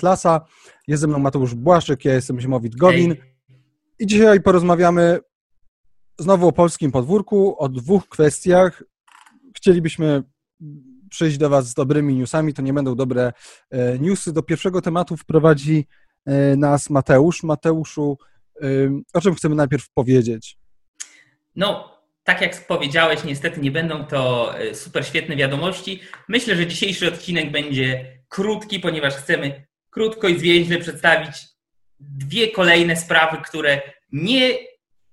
Atlasa. 0.00 0.40
Jest 0.88 1.00
ze 1.00 1.06
mną 1.06 1.18
Mateusz 1.18 1.54
Błaszczyk, 1.54 2.04
ja 2.04 2.14
jestem 2.14 2.40
Ziemowit 2.40 2.76
Gowin. 2.76 3.16
I 3.98 4.06
dzisiaj 4.06 4.40
porozmawiamy 4.40 5.18
znowu 6.18 6.48
o 6.48 6.52
polskim 6.52 6.92
podwórku, 6.92 7.58
o 7.58 7.68
dwóch 7.68 8.08
kwestiach. 8.08 8.82
Chcielibyśmy 9.56 10.22
przyjść 11.10 11.38
do 11.38 11.48
Was 11.50 11.68
z 11.68 11.74
dobrymi 11.74 12.14
newsami, 12.14 12.54
to 12.54 12.62
nie 12.62 12.72
będą 12.72 12.94
dobre 12.94 13.32
e, 13.70 13.98
newsy. 13.98 14.32
Do 14.32 14.42
pierwszego 14.42 14.82
tematu 14.82 15.16
wprowadzi 15.16 15.86
e, 16.26 16.56
nas 16.56 16.90
Mateusz. 16.90 17.42
Mateuszu, 17.42 18.18
e, 18.62 18.66
o 19.14 19.20
czym 19.20 19.34
chcemy 19.34 19.54
najpierw 19.54 19.90
powiedzieć? 19.94 20.58
No, 21.56 22.00
tak 22.24 22.40
jak 22.40 22.66
powiedziałeś, 22.66 23.24
niestety 23.24 23.60
nie 23.60 23.70
będą 23.70 24.04
to 24.04 24.54
super 24.72 25.06
świetne 25.06 25.36
wiadomości. 25.36 26.00
Myślę, 26.28 26.56
że 26.56 26.66
dzisiejszy 26.66 27.08
odcinek 27.08 27.52
będzie 27.52 28.20
krótki, 28.28 28.80
ponieważ 28.80 29.14
chcemy 29.14 29.69
krótko 29.90 30.28
i 30.28 30.38
zwięźle 30.38 30.78
przedstawić 30.78 31.36
dwie 32.00 32.48
kolejne 32.48 32.96
sprawy, 32.96 33.36
które 33.44 33.80
nie 34.12 34.58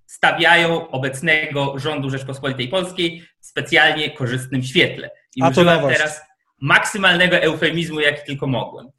stawiają 0.05 0.89
obecnego 0.89 1.79
rządu 1.79 2.09
Rzeczpospolitej 2.09 2.67
Polskiej 2.67 3.23
w 3.41 3.45
specjalnie 3.45 4.11
korzystnym 4.11 4.63
świetle. 4.63 5.09
I 5.35 5.43
A 5.43 5.49
użyłem 5.49 5.81
teraz 5.81 6.21
maksymalnego 6.61 7.37
eufemizmu, 7.37 7.99
jak 7.99 8.21
tylko 8.21 8.47
mogłem. 8.47 8.91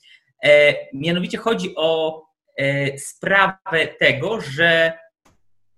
E, 0.45 0.75
mianowicie 0.93 1.39
chodzi 1.39 1.75
o 1.77 2.23
e, 2.57 2.99
sprawę 2.99 3.87
tego, 3.99 4.41
że 4.41 4.93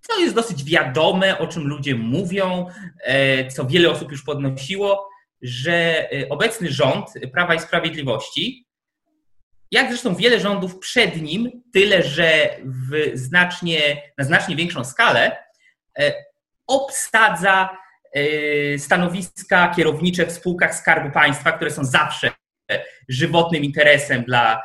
co 0.01 0.19
jest 0.19 0.35
dosyć 0.35 0.63
wiadome, 0.63 1.37
o 1.37 1.47
czym 1.47 1.67
ludzie 1.67 1.95
mówią, 1.95 2.65
e, 3.03 3.47
co 3.47 3.65
wiele 3.65 3.89
osób 3.89 4.11
już 4.11 4.23
podnosiło, 4.23 5.09
że 5.41 6.09
e, 6.11 6.29
obecny 6.29 6.71
rząd 6.71 7.05
Prawa 7.33 7.55
i 7.55 7.59
Sprawiedliwości, 7.59 8.65
jak 9.71 9.89
zresztą 9.89 10.15
wiele 10.15 10.39
rządów 10.39 10.79
przed 10.79 11.21
nim, 11.21 11.63
tyle 11.73 12.03
że 12.03 12.49
w 12.65 13.11
znacznie, 13.13 14.01
na 14.17 14.23
znacznie 14.23 14.55
większą 14.55 14.83
skalę, 14.83 15.37
e, 15.99 16.13
obsadza 16.67 17.77
e, 18.13 18.79
stanowiska 18.79 19.73
kierownicze 19.75 20.25
w 20.25 20.31
spółkach 20.31 20.75
Skarbu 20.75 21.11
Państwa, 21.11 21.51
które 21.51 21.71
są 21.71 21.85
zawsze 21.85 22.31
żywotnym 23.09 23.63
interesem 23.63 24.23
dla 24.23 24.61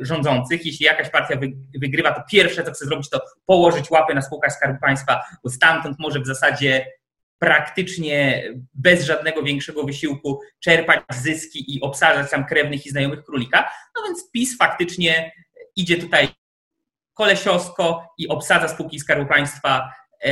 rządzących. 0.00 0.66
Jeśli 0.66 0.86
jakaś 0.86 1.10
partia 1.10 1.38
wygrywa, 1.80 2.12
to 2.12 2.22
pierwsze, 2.30 2.64
co 2.64 2.72
chce 2.72 2.84
zrobić, 2.86 3.10
to 3.10 3.20
położyć 3.46 3.90
łapy 3.90 4.14
na 4.14 4.22
spółkach 4.22 4.52
Skarbu 4.52 4.80
Państwa, 4.80 5.22
bo 5.44 5.50
stamtąd 5.50 5.98
może 5.98 6.20
w 6.20 6.26
zasadzie 6.26 6.86
praktycznie 7.42 8.44
bez 8.74 9.04
żadnego 9.04 9.42
większego 9.42 9.84
wysiłku 9.84 10.40
czerpać 10.60 11.00
zyski 11.10 11.76
i 11.76 11.80
obsadzać 11.80 12.30
tam 12.30 12.46
krewnych 12.46 12.86
i 12.86 12.90
znajomych 12.90 13.24
królika. 13.24 13.70
No 13.96 14.02
więc 14.06 14.30
PiS 14.30 14.58
faktycznie 14.58 15.32
idzie 15.76 15.96
tutaj 15.96 16.28
kolesiowsko 17.14 18.14
i 18.18 18.28
obsadza 18.28 18.68
spółki 18.68 19.00
Skarbu 19.00 19.26
Państwa 19.26 19.92
e, 20.24 20.30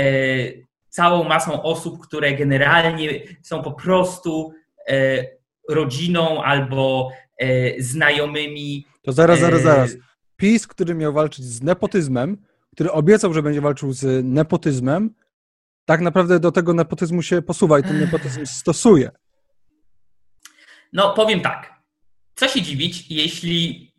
całą 0.89 1.25
masą 1.25 1.63
osób, 1.63 2.07
które 2.07 2.33
generalnie 2.33 3.21
są 3.43 3.63
po 3.63 3.73
prostu 3.73 4.53
e, 4.89 5.25
rodziną 5.69 6.43
albo 6.43 7.11
e, 7.39 7.83
znajomymi. 7.83 8.87
To 9.03 9.13
zaraz, 9.13 9.39
zaraz, 9.39 9.63
zaraz. 9.63 9.91
PiS, 10.37 10.67
który 10.67 10.95
miał 10.95 11.13
walczyć 11.13 11.45
z 11.45 11.63
nepotyzmem, 11.63 12.37
który 12.73 12.93
obiecał, 12.93 13.35
że 13.35 13.43
będzie 13.43 13.61
walczył 13.61 13.93
z 13.93 14.25
nepotyzmem, 14.25 15.15
tak 15.85 16.01
naprawdę 16.01 16.41
do 16.41 16.53
tego 16.53 16.75
nepotyzmu 16.75 17.23
się 17.23 17.43
posuwa 17.43 17.79
i 17.79 17.83
ten 17.83 18.01
nepotyzm 18.01 18.47
stosuje. 18.47 19.11
No, 20.93 21.15
powiem 21.15 21.41
tak. 21.41 21.75
Co 22.35 22.49
się 22.49 22.63
dziwić, 22.63 23.11
jeśli 23.11 23.91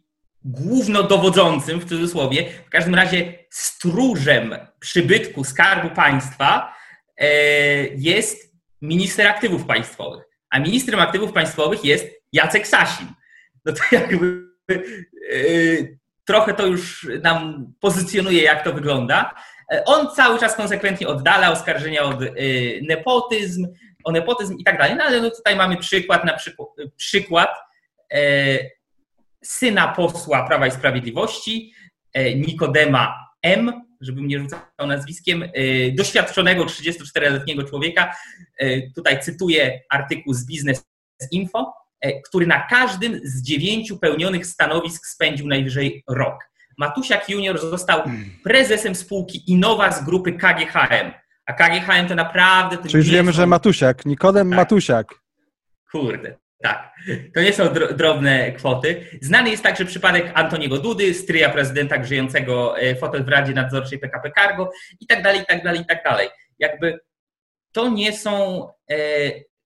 głównodowodzącym, 0.44 1.80
w 1.80 1.86
cudzysłowie, 1.86 2.50
w 2.66 2.70
każdym 2.70 2.96
razie 2.96 3.46
stróżem 3.50 4.56
przybytku 4.80 5.44
Skarbu 5.44 5.96
Państwa 5.96 6.76
e, 7.18 7.28
jest 7.88 8.56
minister 8.82 9.28
aktywów 9.28 9.66
państwowych. 9.66 10.24
A 10.50 10.60
ministrem 10.60 11.00
aktywów 11.00 11.34
państwowych 11.34 11.86
jest 11.86 12.08
Jacek 12.34 12.68
Sasin. 12.68 13.08
No 13.66 13.74
to 13.74 13.82
jakby 13.96 14.48
e, 15.32 15.38
trochę 16.26 16.54
to 16.54 16.68
już 16.68 17.08
nam 17.24 17.66
pozycjonuje, 17.80 18.44
jak 18.44 18.64
to 18.64 18.74
wygląda. 18.74 19.36
E, 19.72 19.86
on 19.86 20.08
cały 20.16 20.40
czas 20.40 20.56
konsekwentnie 20.56 21.08
oddala 21.08 21.52
oskarżenia 21.52 22.04
o 22.04 22.14
e, 22.14 22.28
nepotyzm, 22.82 23.68
o 24.04 24.12
nepotyzm 24.12 24.58
i 24.58 24.64
tak 24.64 24.78
dalej. 24.78 24.96
No 24.98 25.04
ale 25.04 25.22
no 25.22 25.30
tutaj 25.30 25.56
mamy 25.56 25.78
przykład, 25.78 26.26
na 26.26 26.34
przykład, 26.34 26.70
przykład 26.96 27.50
e, 28.14 28.20
syna 29.44 29.88
posła 29.88 30.48
Prawa 30.48 30.68
i 30.68 30.72
Sprawiedliwości, 30.72 31.74
Nikodema 32.36 33.18
M., 33.42 33.72
żebym 34.02 34.28
nie 34.28 34.40
rzucał 34.40 34.60
nazwiskiem, 34.80 35.50
doświadczonego 35.94 36.66
34-letniego 36.66 37.64
człowieka. 37.64 38.16
Tutaj 38.96 39.20
cytuję 39.20 39.82
artykuł 39.90 40.34
z 40.34 40.46
Business 40.46 40.86
Info, 41.32 41.74
który 42.26 42.48
na 42.48 42.68
każdym 42.68 43.20
z 43.24 43.42
dziewięciu 43.42 44.00
pełnionych 44.00 44.46
stanowisk 44.46 45.06
spędził 45.06 45.48
najwyżej 45.48 46.04
rok. 46.10 46.51
Matusiak 46.82 47.30
Junior 47.30 47.60
został 47.60 48.02
hmm. 48.04 48.32
prezesem 48.44 48.96
spółki 48.96 49.52
Innowa 49.52 49.92
z 49.92 50.06
grupy 50.06 50.34
KGHM. 50.34 51.12
A 51.46 51.54
KGHM 51.54 52.08
to 52.08 52.16
naprawdę... 52.16 52.78
To 52.78 52.84
Czyli 52.84 52.98
już 52.98 53.10
wiemy, 53.10 53.32
są... 53.32 53.38
że 53.38 53.48
Matusiak, 53.48 54.06
Nikodem 54.06 54.50
tak. 54.50 54.58
Matusiak. 54.58 55.08
Kurde, 55.92 56.38
tak. 56.64 56.94
To 57.34 57.42
nie 57.42 57.54
są 57.54 57.64
drobne 57.98 58.52
kwoty. 58.52 59.06
Znany 59.22 59.50
jest 59.50 59.64
także 59.64 59.86
przypadek 59.86 60.32
Antoniego 60.34 60.78
Dudy, 60.78 61.14
stryja 61.14 61.50
prezydenta 61.50 62.04
żyjącego 62.04 62.80
e, 62.80 62.96
fotel 62.96 63.24
w 63.24 63.28
Radzie 63.30 63.54
Nadzorczej 63.54 64.00
PKP 64.00 64.32
Cargo 64.32 64.72
i 65.00 65.08
tak 65.08 65.24
dalej, 65.24 65.42
i 65.42 65.46
tak 65.46 65.64
dalej, 65.64 65.82
i 65.82 65.86
tak 65.86 66.04
dalej. 66.04 66.30
Jakby 66.60 67.00
to 67.72 67.90
nie 67.90 68.18
są 68.18 68.68
e, 68.92 68.96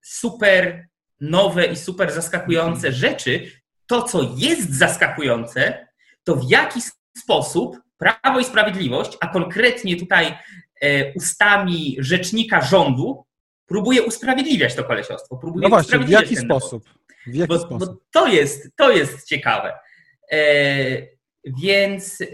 super 0.01 0.87
nowe 1.21 1.65
i 1.65 1.75
super 1.75 2.11
zaskakujące 2.11 2.91
rzeczy. 2.91 3.51
To, 3.87 4.03
co 4.03 4.33
jest 4.37 4.73
zaskakujące, 4.73 5.87
to 6.23 6.35
w 6.35 6.49
jaki 6.49 6.81
sposób 7.17 7.77
Prawo 7.97 8.39
i 8.39 8.45
Sprawiedliwość, 8.45 9.17
a 9.21 9.27
konkretnie 9.27 9.95
tutaj 9.95 10.37
e, 10.81 11.13
ustami 11.13 11.95
rzecznika 11.99 12.61
rządu, 12.61 13.25
próbuje 13.65 14.03
usprawiedliwiać 14.03 14.75
to 14.75 14.83
kolesiostwo. 14.83 15.37
Próbuje 15.37 15.63
no 15.63 15.69
właśnie, 15.69 15.99
w 15.99 16.09
jaki 16.09 16.35
sposób? 16.35 16.89
W 17.27 17.35
jaki 17.35 17.47
bo, 17.47 17.59
sposób? 17.59 17.79
Bo 17.79 18.01
to, 18.11 18.27
jest, 18.27 18.75
to 18.75 18.91
jest 18.91 19.27
ciekawe. 19.27 19.73
E, 20.31 20.37
więc 21.45 22.21
e, 22.21 22.25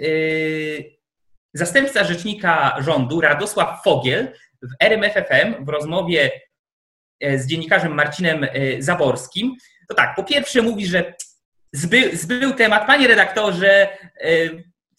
zastępca 1.53 2.03
rzecznika 2.03 2.75
rządu 2.79 3.21
Radosław 3.21 3.83
Fogiel 3.83 4.33
w 4.61 4.83
RMFFM 4.83 5.65
w 5.65 5.69
rozmowie 5.69 6.31
e, 7.19 7.39
z 7.39 7.47
dziennikarzem 7.47 7.93
Marcinem 7.93 8.43
e, 8.43 8.81
Zaborskim, 8.81 9.55
to 9.89 9.95
tak, 9.95 10.15
po 10.15 10.23
pierwsze 10.23 10.61
mówi, 10.61 10.85
że 10.85 11.13
zbył, 11.73 12.09
zbył 12.13 12.53
temat. 12.53 12.87
Panie 12.87 13.07
redaktorze, 13.07 13.97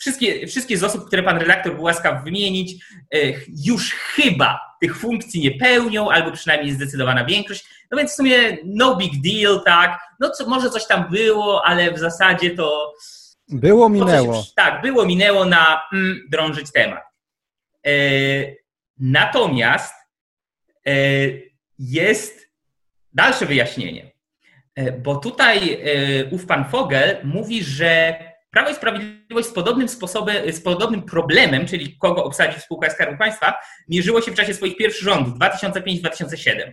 wszystkie, 0.03 0.47
wszystkie 0.47 0.79
z 0.79 0.85
osób, 0.85 1.07
które 1.07 1.23
pan 1.23 1.39
redaktor 1.39 1.75
był 1.75 1.83
łaskaw 1.83 2.25
wymienić, 2.25 2.85
e, 3.15 3.19
już 3.67 3.93
chyba 3.93 4.61
tych 4.81 4.97
funkcji 4.97 5.41
nie 5.41 5.51
pełnią, 5.51 6.11
albo 6.11 6.33
przynajmniej 6.33 6.73
zdecydowana 6.73 7.25
większość. 7.25 7.65
No 7.91 7.99
więc 7.99 8.13
w 8.13 8.15
sumie 8.15 8.57
no 8.65 8.97
big 8.97 9.13
deal, 9.23 9.63
tak. 9.65 9.99
No 10.21 10.31
co, 10.31 10.49
może 10.49 10.71
coś 10.71 10.87
tam 10.87 11.11
było, 11.11 11.67
ale 11.67 11.93
w 11.93 11.99
zasadzie 11.99 12.51
to. 12.51 12.95
Było, 13.49 13.89
minęło. 13.89 14.43
Się, 14.43 14.51
tak, 14.57 14.83
było, 14.83 15.07
minęło 15.07 15.45
na 15.45 15.83
mm, 15.93 16.21
drążyć 16.31 16.73
temat. 16.73 17.03
E, 17.87 17.91
natomiast 18.99 19.95
e, 20.87 20.93
jest 21.79 22.49
dalsze 23.13 23.47
wyjaśnienie. 23.47 24.13
E, 24.75 24.93
bo 24.93 25.17
tutaj 25.17 25.73
e, 25.73 26.25
ów 26.31 26.47
pan 26.47 26.65
Fogel 26.65 27.17
mówi, 27.25 27.65
że 27.65 28.19
Prawo 28.53 28.71
i 28.71 28.75
Sprawiedliwość 28.75 29.49
z 29.49 29.53
podobnym 29.53 29.89
sposobem, 29.89 30.53
z 30.53 30.61
podobnym 30.61 31.03
problemem, 31.03 31.67
czyli 31.67 31.97
kogo 31.99 32.25
obsadzić 32.25 32.59
w 32.59 32.65
spółkach 32.65 32.93
Skarbu 32.93 33.19
Państwa, 33.19 33.55
mierzyło 33.89 34.23
się 34.23 34.33
w 34.33 34.35
czasie 34.35 34.55
swoich 34.55 34.77
pierwszych 34.77 35.05
rządów 35.05 35.35
2005-2007, 35.35 36.73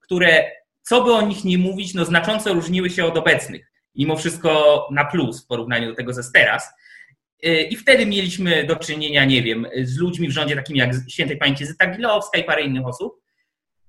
które, 0.00 0.50
co 0.82 1.04
by 1.04 1.12
o 1.12 1.22
nich 1.22 1.44
nie 1.44 1.58
mówić, 1.58 1.94
no 1.94 2.04
znacząco 2.04 2.54
różniły 2.54 2.90
się 2.90 3.04
od 3.04 3.16
obecnych. 3.16 3.72
Mimo 3.94 4.16
wszystko 4.16 4.88
na 4.92 5.04
plus 5.04 5.44
w 5.44 5.46
porównaniu 5.46 5.88
do 5.88 5.94
tego 5.94 6.12
ze 6.12 6.32
teraz. 6.34 6.68
E, 7.42 7.62
I 7.62 7.76
wtedy 7.76 8.06
mieliśmy 8.06 8.64
do 8.64 8.76
czynienia, 8.76 9.24
nie 9.24 9.42
wiem, 9.42 9.66
z 9.82 9.96
ludźmi 9.96 10.28
w 10.28 10.32
rządzie 10.32 10.56
takimi 10.56 10.78
jak 10.78 10.90
świętej 11.08 11.36
pamięci 11.36 11.66
Zyta 11.66 11.86
Gilowska 11.86 12.38
i 12.38 12.44
parę 12.44 12.62
innych 12.62 12.86
osób. 12.86 13.22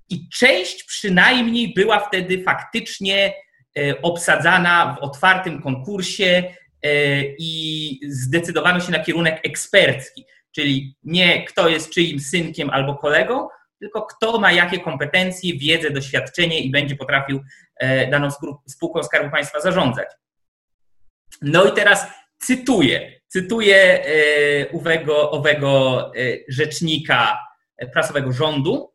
I 0.09 0.29
część 0.29 0.83
przynajmniej 0.83 1.73
była 1.73 1.99
wtedy 1.99 2.43
faktycznie 2.43 3.33
E, 3.79 4.01
obsadzana 4.01 4.97
w 4.99 5.03
otwartym 5.03 5.61
konkursie 5.61 6.43
i 7.37 7.99
zdecydowano 8.09 8.79
się 8.79 8.91
na 8.91 8.99
kierunek 8.99 9.39
ekspercki, 9.43 10.25
czyli 10.51 10.95
nie 11.03 11.45
kto 11.45 11.69
jest 11.69 11.89
czyim 11.89 12.19
synkiem 12.19 12.69
albo 12.69 12.95
kolegą, 12.95 13.47
tylko 13.79 14.01
kto 14.01 14.39
ma 14.39 14.51
jakie 14.51 14.79
kompetencje, 14.79 15.57
wiedzę, 15.57 15.91
doświadczenie 15.91 16.59
i 16.59 16.71
będzie 16.71 16.95
potrafił 16.95 17.43
e, 17.75 18.07
daną 18.07 18.29
spółką 18.67 19.03
Skarbu 19.03 19.31
Państwa 19.31 19.61
zarządzać. 19.61 20.07
No 21.41 21.65
i 21.65 21.73
teraz 21.73 22.07
cytuję, 22.37 23.21
cytuję 23.27 24.05
owego, 24.73 25.31
owego 25.31 26.11
rzecznika 26.47 27.39
prasowego 27.93 28.31
rządu. 28.31 28.93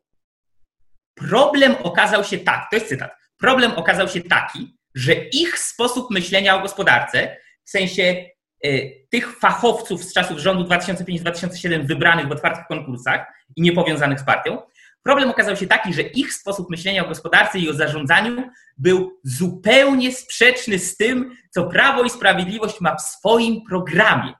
Problem 1.15 1.75
okazał 1.83 2.23
się 2.23 2.37
tak, 2.37 2.67
to 2.69 2.75
jest 2.75 2.87
cytat. 2.87 3.11
Problem 3.37 3.71
okazał 3.71 4.07
się 4.07 4.21
taki, 4.21 4.77
że 4.95 5.13
ich 5.13 5.59
sposób 5.59 6.11
myślenia 6.11 6.55
o 6.55 6.61
gospodarce, 6.61 7.37
w 7.71 7.77
sensie 7.77 8.25
y, 8.65 9.05
tych 9.09 9.39
fachowców 9.39 10.03
z 10.03 10.13
czasów 10.13 10.39
rządu 10.39 10.63
2005-2007 10.63 11.87
wybranych 11.87 12.27
w 12.27 12.31
otwartych 12.31 12.65
konkursach 12.67 13.27
i 13.55 13.61
niepowiązanych 13.61 14.19
z 14.19 14.23
partią, 14.23 14.61
problem 15.03 15.29
okazał 15.29 15.55
się 15.55 15.67
taki, 15.67 15.93
że 15.93 16.01
ich 16.01 16.33
sposób 16.33 16.69
myślenia 16.69 17.05
o 17.05 17.07
gospodarce 17.07 17.59
i 17.59 17.69
o 17.69 17.73
zarządzaniu 17.73 18.49
był 18.77 19.19
zupełnie 19.23 20.11
sprzeczny 20.11 20.79
z 20.79 20.97
tym, 20.97 21.35
co 21.49 21.63
Prawo 21.63 22.03
i 22.03 22.09
Sprawiedliwość 22.09 22.81
ma 22.81 22.95
w 22.95 23.01
swoim 23.01 23.61
programie. 23.69 24.33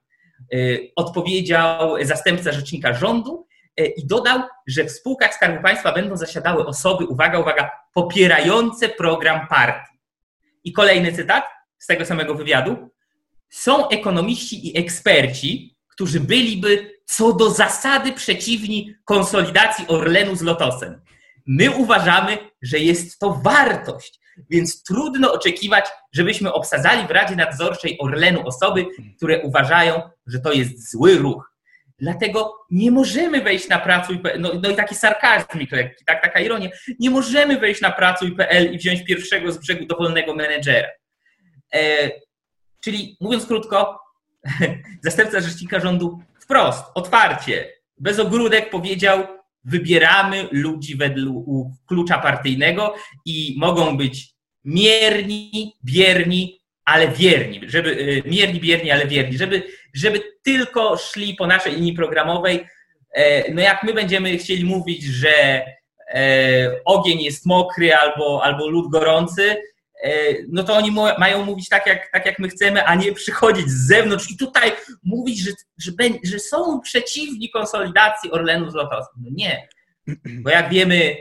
Y, 0.54 0.92
odpowiedział 0.96 1.96
zastępca 2.02 2.52
rzecznika 2.52 2.94
rządu 2.94 3.48
y, 3.80 3.86
i 3.86 4.08
dodał, 4.08 4.40
że 4.68 4.84
w 4.84 4.92
spółkach 4.92 5.34
Skarbu 5.34 5.64
Państwa 5.64 5.92
będą 5.92 6.18
zasiadały 6.18 6.66
osoby, 6.66 7.06
uwaga, 7.06 7.40
uwaga, 7.40 7.72
popierające 7.94 8.90
program 8.90 9.48
partii. 9.48 9.98
I 10.64 10.74
kolejny 10.74 11.12
cytat 11.12 11.44
z 11.82 11.88
tego 11.88 12.06
samego 12.06 12.36
wywiadu. 12.36 12.91
Są 13.52 13.90
ekonomiści 13.90 14.68
i 14.68 14.78
eksperci, 14.80 15.76
którzy 15.88 16.20
byliby 16.20 16.92
co 17.06 17.34
do 17.34 17.50
zasady 17.50 18.14
przeciwni 18.14 18.96
konsolidacji 19.06 19.86
Orlenu 19.88 20.36
z 20.36 20.42
Lotosem. 20.42 21.02
My 21.48 21.72
uważamy, 21.72 22.38
że 22.62 22.80
jest 22.80 23.20
to 23.20 23.42
wartość, 23.44 24.20
więc 24.50 24.84
trudno 24.84 25.34
oczekiwać, 25.34 25.86
żebyśmy 26.14 26.54
obsadzali 26.54 27.08
w 27.08 27.12
Radzie 27.12 27.36
Nadzorczej 27.36 27.98
Orlenu 28.00 28.48
osoby, 28.48 28.86
które 29.18 29.42
uważają, 29.42 30.02
że 30.28 30.40
to 30.40 30.54
jest 30.54 30.92
zły 30.92 31.18
ruch. 31.18 31.52
Dlatego 32.00 32.54
nie 32.72 32.92
możemy 32.92 33.42
wejść 33.42 33.70
na 33.70 33.80
pracuj.pl, 33.80 34.42
no, 34.42 34.52
no 34.64 34.70
i 34.70 34.76
taki 34.76 34.96
sarkazmik 34.96 35.72
lekki, 35.72 36.06
tak, 36.06 36.24
taka 36.24 36.40
ironia, 36.40 36.70
nie 37.00 37.10
możemy 37.10 37.60
wejść 37.60 37.82
na 37.82 37.92
pracuj.pl 37.92 38.74
i 38.74 38.78
wziąć 38.78 39.04
pierwszego 39.04 39.52
z 39.52 39.58
brzegu 39.58 39.86
dowolnego 39.86 40.36
menedżera. 40.36 40.88
E, 41.74 42.12
czyli 42.82 43.18
mówiąc 43.20 43.46
krótko, 43.46 44.00
zastępca 45.04 45.40
rzecznika 45.40 45.80
rządu 45.80 46.20
wprost, 46.40 46.84
otwarcie, 46.96 47.70
bez 47.98 48.20
ogródek 48.20 48.70
powiedział, 48.70 49.28
wybieramy 49.64 50.48
ludzi 50.52 50.96
według 50.96 51.72
klucza 51.88 52.18
partyjnego 52.18 52.96
i 53.26 53.56
mogą 53.58 53.98
być 53.98 54.30
mierni, 54.66 55.74
bierni, 55.86 56.62
ale 56.86 57.08
wierni, 57.08 57.62
żeby 57.68 57.90
y, 57.90 58.24
mierni, 58.26 58.60
bierni, 58.60 58.92
ale 58.92 59.08
wierni, 59.08 59.38
żeby, 59.38 59.64
żeby 59.94 60.22
tylko 60.44 60.98
szli 60.98 61.36
po 61.36 61.48
naszej 61.48 61.76
linii 61.76 61.94
programowej. 61.94 62.68
E, 63.14 63.54
no 63.54 63.62
jak 63.62 63.84
my 63.84 63.94
będziemy 63.94 64.38
chcieli 64.38 64.66
mówić, 64.66 65.04
że 65.04 65.66
e, 66.14 66.82
ogień 66.86 67.22
jest 67.22 67.46
mokry 67.46 67.96
albo, 67.96 68.44
albo 68.44 68.68
lód 68.68 68.92
gorący, 68.92 69.58
no 70.50 70.64
to 70.64 70.74
oni 70.76 70.92
mają 71.18 71.46
mówić 71.46 71.70
tak 71.70 71.88
jak, 71.88 72.12
tak, 72.12 72.26
jak 72.26 72.40
my 72.40 72.50
chcemy, 72.50 72.86
a 72.86 72.96
nie 72.96 73.14
przychodzić 73.14 73.70
z 73.70 73.88
zewnątrz 73.88 74.32
i 74.32 74.38
tutaj 74.38 74.72
mówić, 75.04 75.40
że, 75.40 75.52
że, 75.78 75.92
że 76.24 76.40
są 76.40 76.82
przeciwni 76.82 77.50
konsolidacji 77.50 78.32
Orlenu 78.32 78.72
z 78.72 78.74
Lotosem. 78.74 79.14
No 79.22 79.30
nie, 79.32 79.68
bo 80.26 80.50
jak 80.50 80.70
wiemy, 80.70 81.16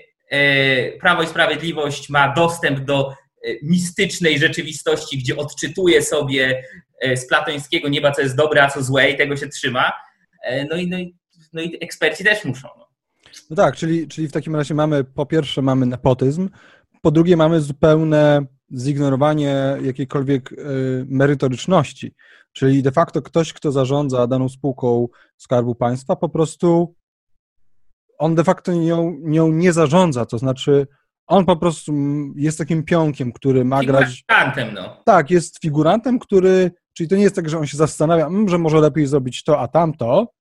Prawo 1.01 1.23
i 1.23 1.27
Sprawiedliwość 1.27 2.09
ma 2.09 2.35
dostęp 2.35 2.81
do 2.81 3.15
E, 3.45 3.55
mistycznej 3.63 4.39
rzeczywistości, 4.39 5.19
gdzie 5.19 5.37
odczytuje 5.37 6.03
sobie 6.03 6.65
e, 7.01 7.17
z 7.17 7.27
platońskiego 7.27 7.89
nieba, 7.89 8.13
co 8.13 8.23
jest 8.23 8.37
dobre, 8.37 8.63
a 8.63 8.71
co 8.71 8.83
złe 8.83 9.11
i 9.11 9.17
tego 9.17 9.37
się 9.37 9.49
trzyma. 9.49 9.93
E, 10.43 10.65
no 10.65 10.77
i, 10.77 10.89
no 10.89 10.99
i, 10.99 11.17
no 11.53 11.63
i 11.63 11.79
eksperci 11.81 12.25
też 12.25 12.45
muszą. 12.45 12.69
No. 12.79 12.87
no 13.51 13.57
tak, 13.57 13.77
czyli, 13.77 14.09
czyli 14.09 14.29
w 14.29 14.33
takim 14.33 14.57
razie 14.57 14.75
mamy, 14.75 15.05
po 15.05 15.27
pierwsze 15.27 15.63
mamy 15.63 15.87
nepotyzm, 15.87 16.49
po 17.03 17.11
drugie 17.11 17.37
mamy 17.37 17.61
zupełne 17.61 18.47
zignorowanie 18.77 19.77
jakiejkolwiek 19.83 20.51
merytoryczności. 21.07 22.15
Czyli 22.53 22.83
de 22.83 22.93
facto 22.93 23.23
ktoś, 23.23 23.53
kto 23.53 23.73
zarządza 23.73 24.27
daną 24.27 24.49
spółką 24.49 25.09
Skarbu 25.37 25.75
Państwa, 25.75 26.17
po 26.17 26.29
prostu 26.29 26.95
on 28.19 28.35
de 28.35 28.45
facto 28.45 28.73
nią, 28.73 29.17
nią 29.21 29.49
nie 29.49 29.73
zarządza, 29.73 30.27
to 30.27 30.39
znaczy 30.39 30.87
on 31.27 31.47
po 31.47 31.57
prostu 31.57 31.93
jest 32.37 32.59
takim 32.59 32.83
pionkiem, 32.83 33.33
który 33.33 33.65
ma 33.65 33.85
grać. 33.85 34.17
Figurantem, 34.17 34.75
no. 34.75 35.03
Tak, 35.05 35.31
jest 35.31 35.61
figurantem, 35.63 36.19
który. 36.19 36.71
Czyli 36.93 37.09
to 37.09 37.17
nie 37.17 37.23
jest 37.23 37.37
tak, 37.37 37.49
że 37.49 37.59
on 37.59 37.67
się 37.67 37.77
zastanawia, 37.77 38.27
mm, 38.27 38.49
że 38.49 38.59
może 38.59 38.81
lepiej 38.81 39.07
zrobić 39.07 39.45
to, 39.45 39.61
a 39.61 39.69
tamto, 39.69 40.33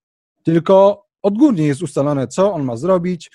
tylko 0.43 1.05
odgórnie 1.21 1.67
jest 1.67 1.81
ustalone, 1.81 2.27
co 2.27 2.53
on 2.53 2.63
ma 2.63 2.75
zrobić. 2.75 3.31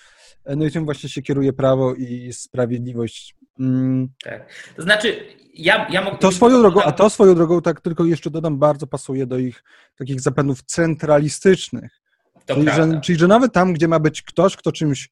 No 0.57 0.65
i 0.65 0.71
tym 0.71 0.85
właśnie 0.85 1.09
się 1.09 1.23
kieruje 1.23 1.53
prawo 1.53 1.95
i 1.95 2.33
sprawiedliwość. 2.33 3.37
Mm. 3.59 4.09
Tak. 4.25 4.47
To 4.77 4.83
znaczy, 4.83 5.27
ja, 5.55 5.87
ja 5.91 6.03
mogę. 6.05 6.19
To 6.19 6.33
swoją 6.33 6.61
drogą, 6.61 6.83
a 6.83 6.93
to 6.93 7.11
swoją 7.11 7.35
drogą, 7.35 7.63
tak 7.63 7.81
tylko 7.81 8.05
jeszcze 8.05 8.31
dodam, 8.31 8.59
bardzo 8.59 8.87
pasuje 8.87 9.27
do 9.27 9.39
ich 9.39 9.65
takich 9.99 10.21
zapędów 10.21 10.63
centralistycznych. 10.63 12.01
Czyli 12.47 12.71
że, 12.71 13.01
czyli, 13.01 13.19
że 13.19 13.29
nawet 13.29 13.53
tam, 13.53 13.73
gdzie 13.73 13.89
ma 13.89 13.99
być 13.99 14.23
ktoś, 14.23 14.57
kto 14.57 14.73
czymś 14.73 15.09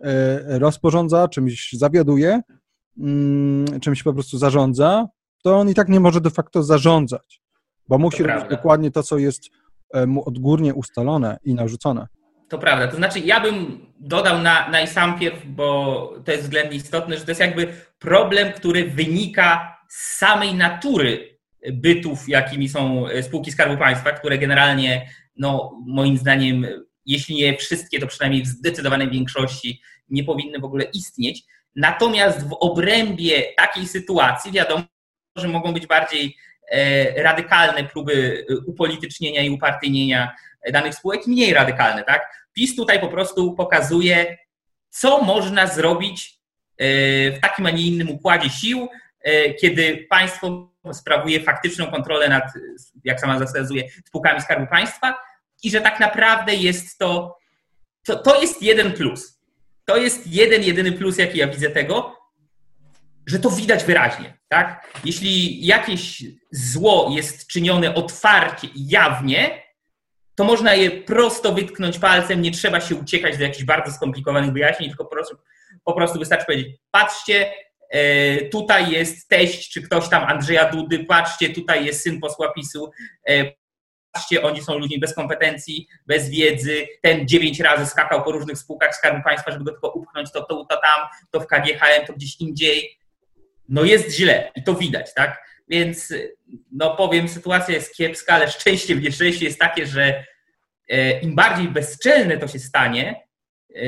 E, 0.00 0.58
rozporządza, 0.58 1.28
czymś 1.28 1.72
zawiaduje, 1.72 2.40
mm, 2.98 3.80
czymś 3.80 4.02
po 4.02 4.12
prostu 4.12 4.38
zarządza, 4.38 5.06
to 5.42 5.56
on 5.56 5.68
i 5.68 5.74
tak 5.74 5.88
nie 5.88 6.00
może 6.00 6.20
de 6.20 6.30
facto 6.30 6.62
zarządzać, 6.62 7.42
bo 7.88 7.98
musi 7.98 8.22
to 8.22 8.26
robić 8.26 8.50
dokładnie 8.50 8.90
to, 8.90 9.02
co 9.02 9.18
jest 9.18 9.42
e, 9.92 10.06
mu 10.06 10.28
odgórnie 10.28 10.74
ustalone 10.74 11.38
i 11.44 11.54
narzucone. 11.54 12.06
To 12.48 12.58
prawda. 12.58 12.88
To 12.88 12.96
znaczy, 12.96 13.18
ja 13.18 13.40
bym 13.40 13.86
dodał 13.98 14.42
na, 14.42 14.68
na 14.68 14.86
sam 14.86 15.18
pierw, 15.18 15.46
bo 15.46 16.14
to 16.24 16.32
jest 16.32 16.44
względnie 16.44 16.76
istotne, 16.76 17.16
że 17.16 17.24
to 17.24 17.30
jest 17.30 17.40
jakby 17.40 17.74
problem, 17.98 18.52
który 18.52 18.90
wynika 18.90 19.78
z 19.88 20.18
samej 20.18 20.54
natury 20.54 21.38
bytów, 21.72 22.28
jakimi 22.28 22.68
są 22.68 23.08
e, 23.08 23.22
spółki 23.22 23.52
Skarbu 23.52 23.76
Państwa, 23.76 24.12
które 24.12 24.38
generalnie, 24.38 25.10
no, 25.36 25.80
moim 25.86 26.18
zdaniem, 26.18 26.66
jeśli 27.06 27.34
nie 27.34 27.56
wszystkie, 27.56 27.98
to 28.00 28.06
przynajmniej 28.06 28.42
w 28.42 28.46
zdecydowanej 28.46 29.10
większości 29.10 29.80
nie 30.08 30.24
powinny 30.24 30.58
w 30.58 30.64
ogóle 30.64 30.84
istnieć. 30.84 31.42
Natomiast 31.76 32.48
w 32.48 32.56
obrębie 32.60 33.42
takiej 33.56 33.86
sytuacji 33.86 34.52
wiadomo, 34.52 34.84
że 35.36 35.48
mogą 35.48 35.72
być 35.72 35.86
bardziej 35.86 36.36
radykalne 37.16 37.84
próby 37.84 38.46
e, 38.50 38.56
upolitycznienia 38.56 39.42
i 39.42 39.50
upartyjnienia 39.50 40.36
danych 40.72 40.94
spółek, 40.94 41.26
mniej 41.26 41.54
radykalne. 41.54 42.04
Tak? 42.04 42.48
PiS 42.52 42.76
tutaj 42.76 43.00
po 43.00 43.08
prostu 43.08 43.54
pokazuje, 43.54 44.36
co 44.90 45.22
można 45.22 45.66
zrobić 45.66 46.38
e, 46.78 46.86
w 47.30 47.40
takim, 47.40 47.66
a 47.66 47.70
nie 47.70 47.82
innym 47.82 48.10
układzie 48.10 48.50
sił, 48.50 48.88
kiedy 49.60 50.06
państwo 50.10 50.72
sprawuje 50.92 51.40
faktyczną 51.40 51.86
kontrolę 51.86 52.28
nad, 52.28 52.44
jak 53.04 53.20
sama 53.20 53.46
wskazuje, 53.46 53.82
spółkami 54.04 54.40
Skarbu 54.40 54.66
Państwa, 54.66 55.14
i 55.62 55.70
że 55.70 55.80
tak 55.80 56.00
naprawdę 56.00 56.54
jest 56.54 56.98
to, 56.98 57.38
to, 58.06 58.16
to 58.16 58.40
jest 58.40 58.62
jeden 58.62 58.92
plus. 58.92 59.40
To 59.84 59.96
jest 59.96 60.26
jeden, 60.26 60.62
jedyny 60.62 60.92
plus, 60.92 61.18
jaki 61.18 61.38
ja 61.38 61.46
widzę 61.46 61.70
tego, 61.70 62.15
że 63.26 63.38
to 63.38 63.50
widać 63.50 63.84
wyraźnie. 63.84 64.38
Tak? 64.48 64.86
Jeśli 65.04 65.66
jakieś 65.66 66.22
zło 66.50 67.10
jest 67.12 67.46
czynione 67.46 67.94
otwarcie 67.94 68.66
i 68.66 68.88
jawnie, 68.88 69.62
to 70.34 70.44
można 70.44 70.74
je 70.74 70.90
prosto 70.90 71.52
wytknąć 71.52 71.98
palcem, 71.98 72.42
nie 72.42 72.50
trzeba 72.50 72.80
się 72.80 72.94
uciekać 72.94 73.36
do 73.36 73.44
jakichś 73.44 73.64
bardzo 73.64 73.92
skomplikowanych 73.92 74.52
wyjaśnień, 74.52 74.88
tylko 74.88 75.04
po 75.04 75.10
prostu, 75.10 75.36
po 75.84 75.92
prostu 75.92 76.18
wystarczy 76.18 76.46
powiedzieć, 76.46 76.76
patrzcie, 76.90 77.52
e, 77.90 78.36
tutaj 78.48 78.90
jest 78.90 79.28
teść, 79.28 79.70
czy 79.70 79.82
ktoś 79.82 80.08
tam 80.08 80.24
Andrzeja 80.24 80.70
Dudy, 80.70 81.04
patrzcie, 81.04 81.48
tutaj 81.48 81.84
jest 81.84 82.02
syn 82.02 82.20
posła 82.20 82.52
PiSu, 82.52 82.90
e, 83.28 83.52
patrzcie, 84.12 84.42
oni 84.42 84.62
są 84.62 84.78
ludźmi 84.78 84.98
bez 84.98 85.14
kompetencji, 85.14 85.88
bez 86.06 86.30
wiedzy, 86.30 86.86
ten 87.02 87.28
dziewięć 87.28 87.60
razy 87.60 87.86
skakał 87.86 88.24
po 88.24 88.32
różnych 88.32 88.58
spółkach 88.58 88.96
Skarbu 88.96 89.22
Państwa, 89.24 89.52
żeby 89.52 89.64
go 89.64 89.70
tylko 89.70 89.90
upchnąć, 89.90 90.32
to, 90.32 90.44
to, 90.44 90.64
to 90.64 90.76
tam, 90.76 91.08
to 91.30 91.40
w 91.40 91.46
KGHM, 91.46 92.06
to 92.06 92.12
gdzieś 92.12 92.40
indziej. 92.40 92.98
No 93.68 93.84
jest 93.84 94.16
źle 94.16 94.50
i 94.56 94.62
to 94.62 94.74
widać, 94.74 95.14
tak? 95.14 95.46
Więc, 95.68 96.14
no 96.72 96.96
powiem, 96.96 97.28
sytuacja 97.28 97.74
jest 97.74 97.96
kiepska, 97.96 98.34
ale 98.34 98.48
szczęście 98.48 98.94
w 98.96 99.02
nieszczęście 99.02 99.44
jest 99.44 99.58
takie, 99.58 99.86
że 99.86 100.24
e, 100.88 101.20
im 101.20 101.34
bardziej 101.34 101.68
bezczelne 101.68 102.38
to 102.38 102.48
się 102.48 102.58
stanie, 102.58 103.26
e, 103.76 103.80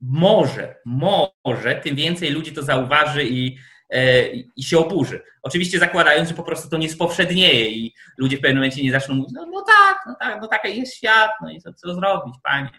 może, 0.00 0.76
może, 0.84 1.74
tym 1.74 1.96
więcej 1.96 2.30
ludzi 2.30 2.52
to 2.52 2.62
zauważy 2.62 3.24
i 3.24 3.58
E, 3.94 4.28
i 4.56 4.62
się 4.62 4.78
oburzy. 4.78 5.22
Oczywiście 5.42 5.78
zakładając, 5.78 6.28
że 6.28 6.34
po 6.34 6.42
prostu 6.42 6.68
to 6.68 6.76
nie 6.76 6.90
spowszednieje 6.90 7.70
i 7.70 7.94
ludzie 8.18 8.36
w 8.36 8.40
pewnym 8.40 8.56
momencie 8.56 8.82
nie 8.82 8.92
zaczną 8.92 9.14
mówić, 9.14 9.32
no, 9.34 9.46
no 9.46 9.64
tak, 9.66 9.98
no 10.06 10.16
tak, 10.20 10.40
no 10.40 10.48
taki 10.48 10.80
jest 10.80 10.96
świat, 10.96 11.30
no 11.42 11.50
i 11.50 11.60
co, 11.60 11.74
co 11.74 11.94
zrobić, 11.94 12.34
panie. 12.42 12.70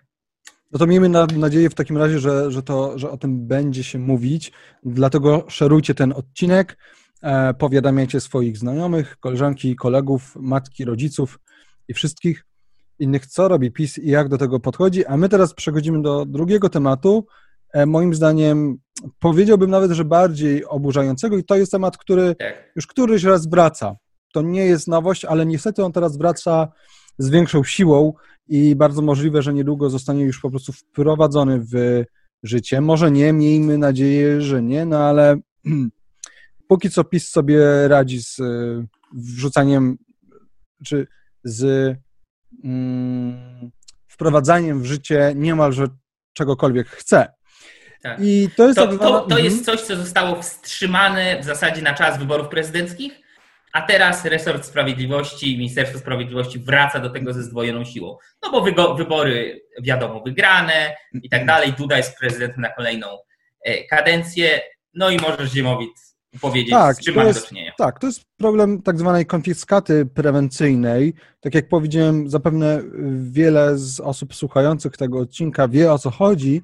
No 0.75 0.79
to 0.79 0.87
miejmy 0.87 1.09
na, 1.09 1.25
nadzieję 1.25 1.69
w 1.69 1.75
takim 1.75 1.97
razie, 1.97 2.19
że, 2.19 2.51
że, 2.51 2.63
to, 2.63 2.99
że 2.99 3.11
o 3.11 3.17
tym 3.17 3.47
będzie 3.47 3.83
się 3.83 3.99
mówić, 3.99 4.51
dlatego 4.83 5.45
szerujcie 5.47 5.95
ten 5.95 6.13
odcinek. 6.13 6.77
E, 7.23 7.53
powiadamiajcie 7.53 8.19
swoich 8.19 8.57
znajomych, 8.57 9.17
koleżanki, 9.19 9.75
kolegów, 9.75 10.35
matki, 10.35 10.85
rodziców 10.85 11.39
i 11.87 11.93
wszystkich 11.93 12.45
innych, 12.99 13.25
co 13.27 13.47
robi 13.47 13.71
PiS 13.71 13.97
i 13.97 14.09
jak 14.09 14.29
do 14.29 14.37
tego 14.37 14.59
podchodzi. 14.59 15.05
A 15.05 15.17
my 15.17 15.29
teraz 15.29 15.53
przechodzimy 15.53 16.01
do 16.01 16.25
drugiego 16.25 16.69
tematu, 16.69 17.27
e, 17.73 17.85
moim 17.85 18.13
zdaniem 18.13 18.77
powiedziałbym 19.19 19.69
nawet, 19.69 19.91
że 19.91 20.05
bardziej 20.05 20.65
oburzającego 20.65 21.37
i 21.37 21.43
to 21.43 21.55
jest 21.55 21.71
temat, 21.71 21.97
który 21.97 22.35
tak. 22.35 22.71
już 22.75 22.87
któryś 22.87 23.23
raz 23.23 23.47
wraca. 23.47 23.95
To 24.33 24.41
nie 24.41 24.65
jest 24.65 24.87
nowość, 24.87 25.25
ale 25.25 25.45
niestety 25.45 25.83
on 25.83 25.91
teraz 25.91 26.17
wraca 26.17 26.67
z 27.17 27.29
większą 27.29 27.63
siłą 27.63 28.13
i 28.47 28.75
bardzo 28.75 29.01
możliwe, 29.01 29.41
że 29.41 29.53
niedługo 29.53 29.89
zostanie 29.89 30.23
już 30.23 30.39
po 30.39 30.49
prostu 30.49 30.73
wprowadzony 30.73 31.59
w 31.59 32.03
życie. 32.43 32.81
Może 32.81 33.11
nie, 33.11 33.33
miejmy 33.33 33.77
nadzieję, 33.77 34.41
że 34.41 34.63
nie, 34.63 34.85
no 34.85 34.97
ale 34.97 35.37
póki 36.69 36.89
co 36.89 37.03
PiS 37.03 37.29
sobie 37.29 37.87
radzi 37.87 38.21
z 38.21 38.39
y, 38.39 38.87
wrzucaniem, 39.13 39.97
czy 40.85 41.07
z 41.43 41.95
mm, 42.63 43.71
wprowadzaniem 44.07 44.81
w 44.81 44.85
życie 44.85 45.33
niemalże 45.35 45.87
czegokolwiek 46.33 46.87
chce. 46.87 47.27
Tak. 48.01 48.19
I 48.21 48.49
to 48.57 48.67
jest, 48.67 48.79
to, 48.79 48.97
to, 48.97 49.21
to 49.21 49.37
jest 49.37 49.65
coś, 49.65 49.81
co 49.81 49.95
zostało 49.95 50.41
wstrzymane 50.41 51.41
w 51.41 51.45
zasadzie 51.45 51.81
na 51.81 51.93
czas 51.93 52.19
wyborów 52.19 52.47
prezydenckich, 52.47 53.24
a 53.75 53.81
teraz 53.81 54.25
resort 54.25 54.65
sprawiedliwości, 54.65 55.57
Ministerstwo 55.57 55.99
Sprawiedliwości 55.99 56.59
wraca 56.59 56.99
do 56.99 57.09
tego 57.09 57.33
ze 57.33 57.43
zdwojoną 57.43 57.85
siłą. 57.85 58.17
No 58.43 58.51
bo 58.51 58.61
wybory 58.95 59.61
wiadomo 59.81 60.21
wygrane 60.21 60.95
i 61.13 61.29
tak 61.29 61.45
dalej. 61.45 61.73
Duda 61.73 61.97
jest 61.97 62.17
prezydentem 62.19 62.61
na 62.61 62.69
kolejną 62.69 63.07
e, 63.61 63.83
kadencję. 63.83 64.61
No 64.93 65.09
i 65.09 65.17
możesz 65.17 65.51
Ziemowit 65.51 65.91
powiedzieć, 66.41 66.71
tak, 66.71 66.95
z 66.95 67.05
czym 67.05 67.15
mamy 67.15 67.33
do 67.33 67.41
czynienia. 67.41 67.71
Tak, 67.77 67.99
to 67.99 68.07
jest 68.07 68.21
problem 68.37 68.81
tak 68.81 68.99
zwanej 68.99 69.25
konfiskaty 69.25 70.05
prewencyjnej. 70.05 71.13
Tak 71.39 71.55
jak 71.55 71.69
powiedziałem, 71.69 72.29
zapewne 72.29 72.81
wiele 73.31 73.77
z 73.77 73.99
osób 73.99 74.35
słuchających 74.35 74.97
tego 74.97 75.19
odcinka 75.19 75.67
wie 75.67 75.93
o 75.93 75.99
co 75.99 76.11
chodzi. 76.11 76.61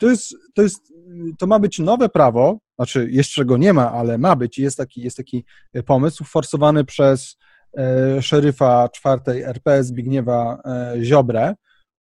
To 0.00 0.08
jest, 0.10 0.34
to 0.54 0.62
jest, 0.62 0.92
to 1.38 1.46
ma 1.46 1.58
być 1.58 1.78
nowe 1.78 2.08
prawo, 2.08 2.58
znaczy 2.76 3.08
jeszcze 3.10 3.44
go 3.44 3.56
nie 3.56 3.72
ma, 3.72 3.92
ale 3.92 4.18
ma 4.18 4.36
być, 4.36 4.58
jest 4.58 4.76
taki, 4.76 5.02
jest 5.02 5.16
taki 5.16 5.44
pomysł 5.86 6.24
forsowany 6.24 6.84
przez 6.84 7.36
e, 7.78 8.22
szeryfa 8.22 8.88
czwartej 8.88 9.42
RP 9.42 9.84
Zbigniewa 9.84 10.62
e, 10.64 11.04
Ziobrę, 11.04 11.54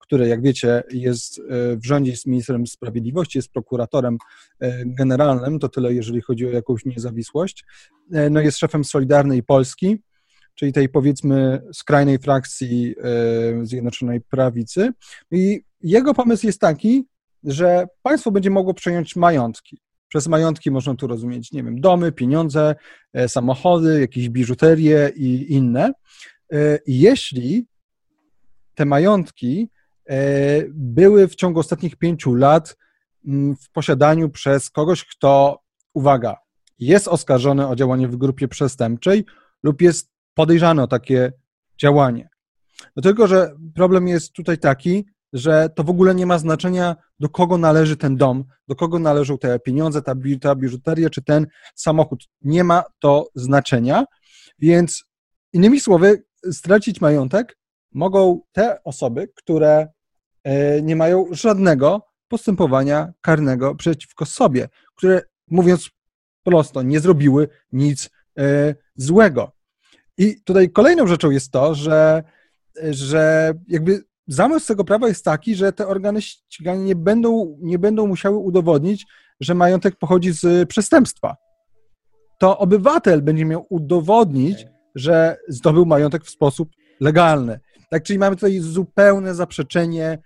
który, 0.09 0.29
jak 0.29 0.43
wiecie, 0.43 0.83
jest 0.91 1.39
e, 1.39 1.43
w 1.77 1.87
rządzie 1.87 2.17
z 2.17 2.27
ministrem 2.27 2.67
sprawiedliwości, 2.67 3.39
jest 3.39 3.53
prokuratorem 3.53 4.19
e, 4.61 4.85
generalnym, 4.87 5.59
to 5.59 5.69
tyle, 5.69 5.95
jeżeli 5.95 6.21
chodzi 6.21 6.47
o 6.47 6.51
jakąś 6.51 6.85
niezawisłość. 6.85 7.65
E, 8.13 8.31
no 8.31 8.41
jest 8.41 8.59
szefem 8.59 8.85
Solidarnej 8.85 9.43
Polski, 9.43 9.99
czyli 10.55 10.73
tej 10.73 10.89
powiedzmy 10.89 11.63
skrajnej 11.73 12.19
frakcji 12.19 12.95
Zjednoczonej 13.63 14.21
Prawicy. 14.21 14.93
I 15.31 15.61
jego 15.83 16.15
pomysł 16.15 16.47
jest 16.47 16.61
taki, 16.61 17.07
że 17.45 17.87
państwo 18.03 18.31
będzie 18.31 18.51
mogło 18.51 18.75
przejąć 18.75 19.17
majątki. 19.17 19.81
Przez 20.09 20.27
majątki 20.27 20.71
można 20.71 20.95
tu 20.95 21.07
rozumieć, 21.07 21.53
nie 21.53 21.63
wiem, 21.63 21.81
domy, 21.81 22.13
pieniądze, 22.13 22.75
samochody, 23.29 24.01
jakieś 24.01 24.29
biżuterie 24.29 25.13
i 25.17 25.53
inne. 25.53 25.93
Jeśli 26.87 27.67
te 28.75 28.85
majątki 28.85 29.69
E, 30.09 30.65
były 30.69 31.29
w 31.29 31.35
ciągu 31.35 31.61
ostatnich 31.61 31.97
pięciu 31.97 32.35
lat 32.35 32.77
mm, 33.27 33.57
w 33.57 33.71
posiadaniu 33.71 34.31
przez 34.31 34.71
kogoś, 34.71 35.05
kto, 35.05 35.63
uwaga, 35.95 36.37
jest 36.79 37.09
oskarżony 37.09 37.69
o 37.69 37.77
działanie 37.77 38.09
w 38.09 38.17
grupie 38.17 38.49
przestępczej 38.49 39.25
lub 39.63 39.83
jest 39.83 40.11
podejrzany 40.35 40.83
o 40.83 40.87
takie 40.87 41.33
działanie. 41.81 42.29
No 42.97 43.03
tylko, 43.03 43.27
że 43.27 43.57
problem 43.75 44.09
jest 44.09 44.33
tutaj 44.33 44.59
taki, 44.59 45.07
że 45.33 45.69
to 45.75 45.85
w 45.85 45.91
ogóle 45.91 46.15
nie 46.15 46.27
ma 46.27 46.39
znaczenia, 46.39 46.97
do 47.21 47.29
kogo 47.29 47.59
należy 47.59 47.97
ten 47.97 48.17
dom, 48.17 48.45
do 48.69 48.77
kogo 48.77 48.99
należą 48.99 49.39
te 49.39 49.59
pieniądze, 49.59 50.03
ta, 50.03 50.15
ta 50.41 50.55
biżuteria 50.55 51.11
czy 51.11 51.23
ten 51.23 51.47
samochód. 51.75 52.25
Nie 52.43 52.65
ma 52.65 52.85
to 52.99 53.29
znaczenia, 53.35 54.05
więc 54.59 55.05
innymi 55.53 55.81
słowy, 55.81 56.25
stracić 56.53 57.01
majątek 57.01 57.59
mogą 57.93 58.41
te 58.53 58.83
osoby, 58.85 59.29
które 59.35 59.89
E, 60.49 60.83
nie 60.83 60.97
mają 60.97 61.27
żadnego 61.31 62.03
postępowania 62.29 63.13
karnego 63.21 63.75
przeciwko 63.75 64.27
sobie, 64.27 64.69
które, 64.97 65.23
mówiąc 65.49 65.91
prosto, 66.43 66.83
nie 66.83 67.01
zrobiły 67.01 67.49
nic 67.73 68.11
e, 68.39 68.75
złego. 68.97 69.53
I 70.19 70.43
tutaj 70.45 70.71
kolejną 70.71 71.07
rzeczą 71.07 71.31
jest 71.31 71.51
to, 71.51 71.75
że, 71.75 72.23
że 72.91 73.53
jakby 73.69 74.05
zamysł 74.29 74.67
tego 74.67 74.85
prawa 74.85 75.09
jest 75.09 75.25
taki, 75.25 75.55
że 75.55 75.73
te 75.73 75.87
organy 75.87 76.23
ścigania 76.23 76.83
nie 76.83 76.97
będą, 76.97 77.57
nie 77.61 77.79
będą 77.79 78.07
musiały 78.07 78.37
udowodnić, 78.37 79.07
że 79.41 79.55
majątek 79.55 79.97
pochodzi 79.97 80.33
z 80.33 80.69
przestępstwa. 80.69 81.37
To 82.41 82.59
obywatel 82.59 83.23
będzie 83.23 83.45
miał 83.45 83.67
udowodnić, 83.69 84.67
że 84.95 85.37
zdobył 85.49 85.87
majątek 85.87 86.25
w 86.25 86.31
sposób 86.31 86.71
legalny. 87.01 87.61
Tak, 87.91 88.03
czyli 88.03 88.19
mamy 88.19 88.37
tutaj 88.37 88.59
zupełne 88.59 89.35
zaprzeczenie 89.35 90.19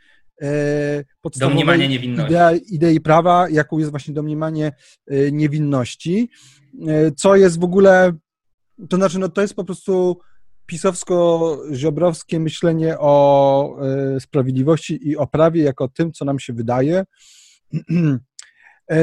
e, 0.42 1.04
podstawowej 1.21 1.92
idei, 1.92 2.75
idei 2.75 3.00
prawa, 3.00 3.49
jaką 3.49 3.78
jest 3.78 3.90
właśnie 3.90 4.14
domniemanie 4.14 4.73
e, 5.06 5.32
niewinności, 5.32 6.30
e, 6.88 7.12
co 7.12 7.37
jest 7.37 7.61
w 7.61 7.64
ogóle, 7.64 8.12
to 8.88 8.97
znaczy, 8.97 9.18
no 9.18 9.28
to 9.28 9.40
jest 9.40 9.54
po 9.54 9.64
prostu 9.64 10.18
pisowsko-ziobrowskie 10.73 12.41
myślenie 12.41 12.97
o 12.99 13.76
e, 14.17 14.21
sprawiedliwości 14.21 15.09
i 15.09 15.17
o 15.17 15.26
prawie 15.26 15.62
jako 15.62 15.88
tym, 15.88 16.12
co 16.12 16.25
nam 16.25 16.38
się 16.38 16.52
wydaje. 16.52 17.05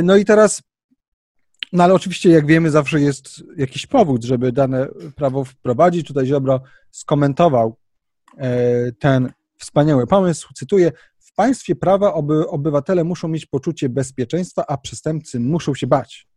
No 0.03 0.15
i 0.15 0.25
teraz, 0.25 0.61
no 1.73 1.83
ale 1.83 1.93
oczywiście, 1.93 2.29
jak 2.29 2.45
wiemy, 2.45 2.71
zawsze 2.71 3.01
jest 3.01 3.43
jakiś 3.57 3.85
powód, 3.87 4.23
żeby 4.23 4.51
dane 4.51 4.87
prawo 5.15 5.43
wprowadzić. 5.43 6.07
Tutaj 6.07 6.25
Ziobro 6.25 6.61
skomentował 6.91 7.77
ten 8.99 9.31
wspaniały 9.57 10.07
pomysł, 10.07 10.49
cytuję, 10.55 10.91
w 11.19 11.33
państwie 11.33 11.75
prawa 11.75 12.13
oby, 12.13 12.47
obywatele 12.47 13.03
muszą 13.03 13.27
mieć 13.27 13.45
poczucie 13.45 13.89
bezpieczeństwa, 13.89 14.65
a 14.67 14.77
przestępcy 14.77 15.39
muszą 15.39 15.75
się 15.75 15.87
bać. 15.87 16.27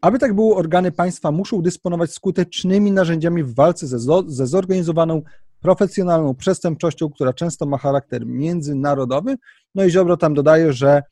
Aby 0.00 0.18
tak 0.18 0.34
było, 0.34 0.56
organy 0.56 0.92
państwa 0.92 1.30
muszą 1.30 1.62
dysponować 1.62 2.12
skutecznymi 2.12 2.92
narzędziami 2.92 3.44
w 3.44 3.54
walce 3.54 3.86
ze, 3.86 3.98
ze 4.26 4.46
zorganizowaną, 4.46 5.22
profesjonalną 5.60 6.34
przestępczością, 6.34 7.10
która 7.10 7.32
często 7.32 7.66
ma 7.66 7.78
charakter 7.78 8.26
międzynarodowy. 8.26 9.36
No 9.74 9.84
i 9.84 9.90
Ziobro 9.90 10.16
tam 10.16 10.34
dodaje, 10.34 10.72
że 10.72 11.02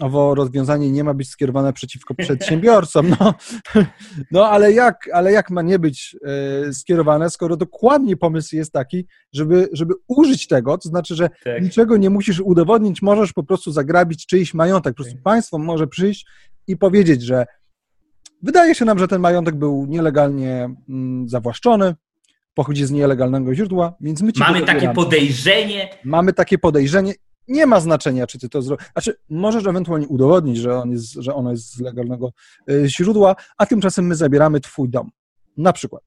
owo 0.00 0.34
rozwiązanie 0.34 0.90
nie 0.90 1.04
ma 1.04 1.14
być 1.14 1.28
skierowane 1.28 1.72
przeciwko 1.72 2.14
przedsiębiorcom. 2.24 3.14
No, 3.20 3.34
no 4.32 4.48
ale, 4.48 4.72
jak, 4.72 5.08
ale 5.12 5.32
jak 5.32 5.50
ma 5.50 5.62
nie 5.62 5.78
być 5.78 6.16
e, 6.66 6.72
skierowane, 6.72 7.30
skoro 7.30 7.56
dokładnie 7.56 8.16
pomysł 8.16 8.56
jest 8.56 8.72
taki, 8.72 9.06
żeby, 9.32 9.68
żeby 9.72 9.94
użyć 10.08 10.46
tego, 10.46 10.78
to 10.78 10.88
znaczy, 10.88 11.14
że 11.14 11.28
tak. 11.44 11.62
niczego 11.62 11.96
nie 11.96 12.10
musisz 12.10 12.40
udowodnić, 12.40 13.02
możesz 13.02 13.32
po 13.32 13.42
prostu 13.42 13.72
zagrabić 13.72 14.26
czyjś 14.26 14.54
majątek. 14.54 14.94
Po 14.94 14.96
prostu 14.96 15.14
tak. 15.14 15.22
państwo 15.22 15.58
może 15.58 15.86
przyjść 15.86 16.26
i 16.66 16.76
powiedzieć, 16.76 17.22
że 17.22 17.46
wydaje 18.42 18.74
się 18.74 18.84
nam, 18.84 18.98
że 18.98 19.08
ten 19.08 19.20
majątek 19.20 19.54
był 19.54 19.86
nielegalnie 19.86 20.74
mm, 20.88 21.28
zawłaszczony, 21.28 21.94
pochodzi 22.54 22.86
z 22.86 22.90
nielegalnego 22.90 23.54
źródła, 23.54 23.94
więc 24.00 24.22
my 24.22 24.32
ci 24.32 24.40
Mamy 24.40 24.62
takie 24.62 24.92
podejrzenie. 24.92 25.88
Mamy 26.04 26.32
takie 26.32 26.58
podejrzenie 26.58 27.14
nie 27.50 27.66
ma 27.66 27.80
znaczenia, 27.80 28.26
czy 28.26 28.38
ty 28.38 28.48
to 28.48 28.62
zrobisz. 28.62 28.86
Znaczy, 28.92 29.16
możesz 29.30 29.66
ewentualnie 29.66 30.08
udowodnić, 30.08 30.58
że, 30.58 30.74
on 30.74 30.90
jest, 30.90 31.12
że 31.12 31.34
ono 31.34 31.50
jest 31.50 31.74
z 31.74 31.80
legalnego 31.80 32.32
e, 32.70 32.88
źródła, 32.88 33.36
a 33.58 33.66
tymczasem 33.66 34.06
my 34.06 34.14
zabieramy 34.14 34.60
twój 34.60 34.88
dom. 34.88 35.10
Na 35.56 35.72
przykład. 35.72 36.02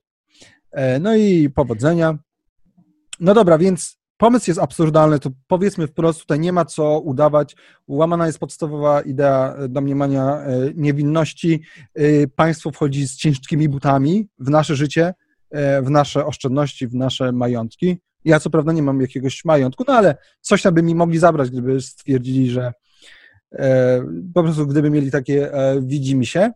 E, 0.72 1.00
no 1.00 1.16
i 1.16 1.50
powodzenia. 1.50 2.18
No 3.20 3.34
dobra, 3.34 3.58
więc 3.58 3.98
pomysł 4.18 4.50
jest 4.50 4.60
absurdalny, 4.60 5.20
to 5.20 5.30
powiedzmy 5.48 5.88
wprost, 5.88 6.20
tutaj 6.20 6.40
nie 6.40 6.54
ma 6.54 6.66
co 6.66 7.00
udawać. 7.00 7.56
Łamana 7.88 8.28
jest 8.28 8.40
podstawowa 8.40 9.02
idea 9.02 9.56
domniemania 9.70 10.38
e, 10.38 10.60
niewinności. 10.76 11.62
Państwo 12.36 12.72
wchodzi 12.72 13.08
z 13.08 13.16
ciężkimi 13.16 13.70
butami 13.70 14.28
w 14.40 14.50
nasze 14.50 14.76
życie, 14.76 15.14
w 15.84 15.90
nasze 15.90 16.26
oszczędności, 16.26 16.88
w 16.88 16.96
nasze 16.96 17.32
majątki. 17.32 17.98
Ja 18.26 18.40
co 18.40 18.50
prawda 18.50 18.72
nie 18.72 18.84
mam 18.84 19.02
jakiegoś 19.02 19.46
majątku, 19.46 19.84
no 19.88 19.94
ale 19.94 20.16
coś 20.42 20.62
tam 20.62 20.74
by 20.74 20.84
mi 20.84 20.96
mogli 20.96 21.20
zabrać, 21.20 21.50
gdyby 21.50 21.82
stwierdzili, 21.82 22.50
że 22.50 22.74
e, 23.52 24.02
po 24.34 24.44
prostu 24.44 24.68
gdyby 24.68 24.90
mieli 24.90 25.12
takie 25.12 25.54
e, 25.54 25.82
widzi 25.82 26.16
mi 26.16 26.26
się. 26.26 26.52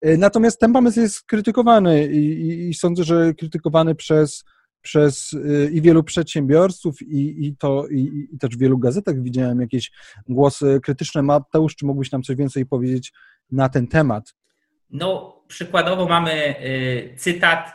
E, 0.00 0.16
natomiast 0.16 0.60
ten 0.60 0.72
pomysł 0.72 1.00
jest 1.00 1.22
krytykowany 1.22 2.06
i, 2.06 2.18
i, 2.18 2.68
i 2.68 2.74
sądzę, 2.74 3.04
że 3.04 3.34
krytykowany 3.34 3.94
przez, 3.94 4.44
przez 4.88 5.34
e, 5.34 5.70
i 5.70 5.82
wielu 5.82 6.02
przedsiębiorców, 6.02 7.02
i, 7.02 7.46
i 7.46 7.56
to 7.56 7.86
i, 7.86 8.28
i 8.32 8.38
też 8.38 8.56
w 8.56 8.58
wielu 8.58 8.78
gazetach 8.78 9.22
widziałem 9.22 9.60
jakieś 9.60 9.90
głosy 10.28 10.80
krytyczne. 10.82 11.22
Mateusz, 11.22 11.76
czy 11.76 11.86
mógłbyś 11.86 12.12
nam 12.12 12.22
coś 12.22 12.36
więcej 12.36 12.66
powiedzieć 12.66 13.12
na 13.50 13.68
ten 13.68 13.86
temat? 13.86 14.34
No, 14.90 15.42
przykładowo 15.48 16.06
mamy 16.06 16.54
cytat 17.16 17.74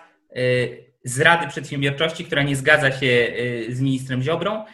z 1.05 1.19
Rady 1.19 1.47
Przedsiębiorczości, 1.47 2.25
która 2.25 2.43
nie 2.43 2.55
zgadza 2.55 2.91
się 2.91 3.33
z 3.69 3.81
ministrem 3.81 4.21
Ziobrą 4.21 4.65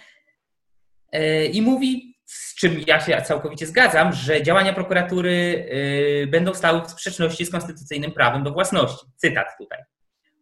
i 1.54 1.62
mówi, 1.62 2.16
z 2.26 2.56
czym 2.56 2.80
ja 2.88 3.00
się 3.00 3.22
całkowicie 3.22 3.66
zgadzam, 3.66 4.14
że 4.14 4.44
działania 4.44 4.74
prokuratury 4.74 5.66
będą 6.32 6.54
stały 6.54 6.82
w 6.82 6.92
sprzeczności 6.92 7.46
z 7.46 7.52
konstytucyjnym 7.52 8.12
prawem 8.12 8.44
do 8.44 8.52
własności. 8.52 9.08
Cytat 9.16 9.48
tutaj 9.58 9.80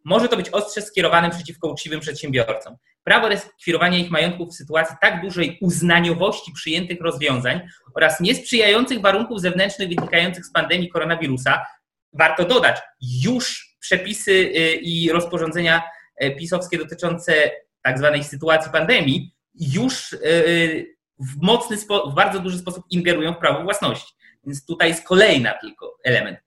może 0.04 0.28
to 0.28 0.36
być 0.36 0.50
ostrze 0.50 0.82
skierowane 0.82 1.30
przeciwko 1.30 1.68
uczciwym 1.68 2.00
przedsiębiorcom. 2.00 2.76
Prawo 3.04 3.28
rekwirowania 3.28 3.98
ich 3.98 4.10
majątków 4.10 4.50
w 4.50 4.56
sytuacji 4.56 4.96
tak 5.00 5.22
dużej 5.22 5.58
uznaniowości 5.60 6.52
przyjętych 6.52 7.00
rozwiązań 7.00 7.60
oraz 7.94 8.20
niesprzyjających 8.20 9.00
warunków 9.00 9.40
zewnętrznych 9.40 9.88
wynikających 9.88 10.46
z 10.46 10.52
pandemii 10.52 10.88
koronawirusa, 10.88 11.66
warto 12.12 12.44
dodać, 12.44 12.76
już 13.00 13.76
przepisy 13.80 14.32
y, 14.32 14.74
i 14.82 15.10
rozporządzenia 15.12 15.82
y, 16.22 16.30
pisowskie 16.30 16.78
dotyczące 16.78 17.50
tak 17.82 17.98
zwanej 17.98 18.24
sytuacji 18.24 18.72
pandemii 18.72 19.34
już 19.54 20.12
y, 20.12 20.96
w 21.18 21.42
mocny, 21.42 21.76
w 22.10 22.14
bardzo 22.14 22.40
duży 22.40 22.58
sposób 22.58 22.84
ingerują 22.90 23.34
w 23.34 23.38
prawo 23.38 23.62
własności. 23.62 24.14
Więc 24.46 24.66
tutaj 24.66 24.88
jest 24.88 25.04
kolejna 25.06 25.54
tylko 25.60 25.96
element. 26.04 26.38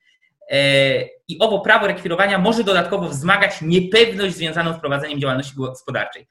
E, 0.51 1.01
i 1.27 1.39
owo 1.39 1.59
prawo 1.59 1.87
rekwirowania 1.87 2.37
może 2.37 2.63
dodatkowo 2.63 3.07
wzmagać 3.07 3.61
niepewność 3.61 4.35
związaną 4.35 4.73
z 4.73 4.79
prowadzeniem 4.79 5.19
działalności 5.19 5.55
gospodarczej. 5.55 6.27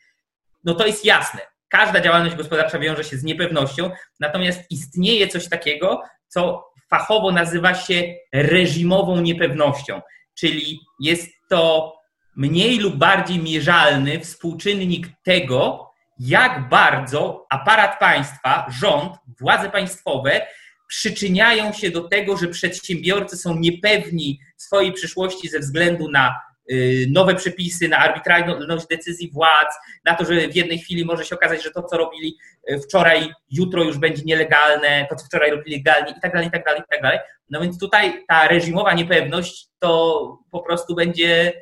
No 0.65 0.75
to 0.75 0.87
jest 0.87 1.05
jasne. 1.05 1.41
Każda 1.69 2.01
działalność 2.01 2.37
gospodarcza 2.37 2.79
wiąże 2.79 3.05
się 3.05 3.17
z 3.17 3.25
niepewnością, 3.25 3.91
natomiast 4.21 4.61
istnieje 4.71 5.29
coś 5.29 5.49
takiego, 5.49 6.03
co 6.29 6.71
fachowo 6.91 7.33
nazywa 7.33 7.75
się 7.75 8.15
reżimową 8.33 9.21
niepewnością, 9.21 10.01
czyli 10.35 10.81
jest 11.01 11.31
to 11.49 11.93
mniej 12.37 12.79
lub 12.79 12.97
bardziej 12.97 13.39
mierzalny 13.39 14.21
współczynnik 14.21 15.09
tego, 15.23 15.91
jak 16.19 16.69
bardzo 16.69 17.47
aparat 17.51 17.99
państwa, 17.99 18.67
rząd, 18.81 19.17
władze 19.41 19.71
państwowe 19.71 20.47
przyczyniają 20.91 21.73
się 21.73 21.91
do 21.91 22.09
tego, 22.09 22.37
że 22.37 22.49
przedsiębiorcy 22.49 23.37
są 23.37 23.59
niepewni 23.59 24.41
swojej 24.57 24.93
przyszłości 24.93 25.49
ze 25.49 25.59
względu 25.59 26.11
na 26.11 26.41
y, 26.71 27.07
nowe 27.11 27.35
przepisy, 27.35 27.89
na 27.89 27.99
arbitralność 27.99 28.87
decyzji 28.87 29.31
władz, 29.33 29.75
na 30.05 30.15
to, 30.15 30.25
że 30.25 30.49
w 30.49 30.57
jednej 30.57 30.79
chwili 30.79 31.05
może 31.05 31.25
się 31.25 31.35
okazać, 31.35 31.65
że 31.65 31.71
to, 31.71 31.83
co 31.83 31.97
robili 31.97 32.37
y, 32.71 32.81
wczoraj, 32.81 33.33
jutro 33.51 33.85
już 33.85 33.99
będzie 33.99 34.23
nielegalne, 34.25 35.07
to, 35.11 35.17
co 35.17 35.27
wczoraj 35.27 35.51
robili 35.51 35.77
legalnie 35.77 36.11
i 36.19 36.21
tak 36.21 36.33
dalej, 36.33 36.49
i 36.49 36.51
tak 36.51 36.65
dalej, 36.65 36.81
i 36.81 36.91
tak 36.91 37.03
dalej. 37.03 37.19
No 37.51 37.61
więc 37.61 37.79
tutaj 37.79 38.25
ta 38.29 38.49
reżimowa 38.49 38.95
niepewność 38.95 39.67
to 39.79 40.39
po 40.51 40.61
prostu 40.61 40.95
będzie 40.95 41.53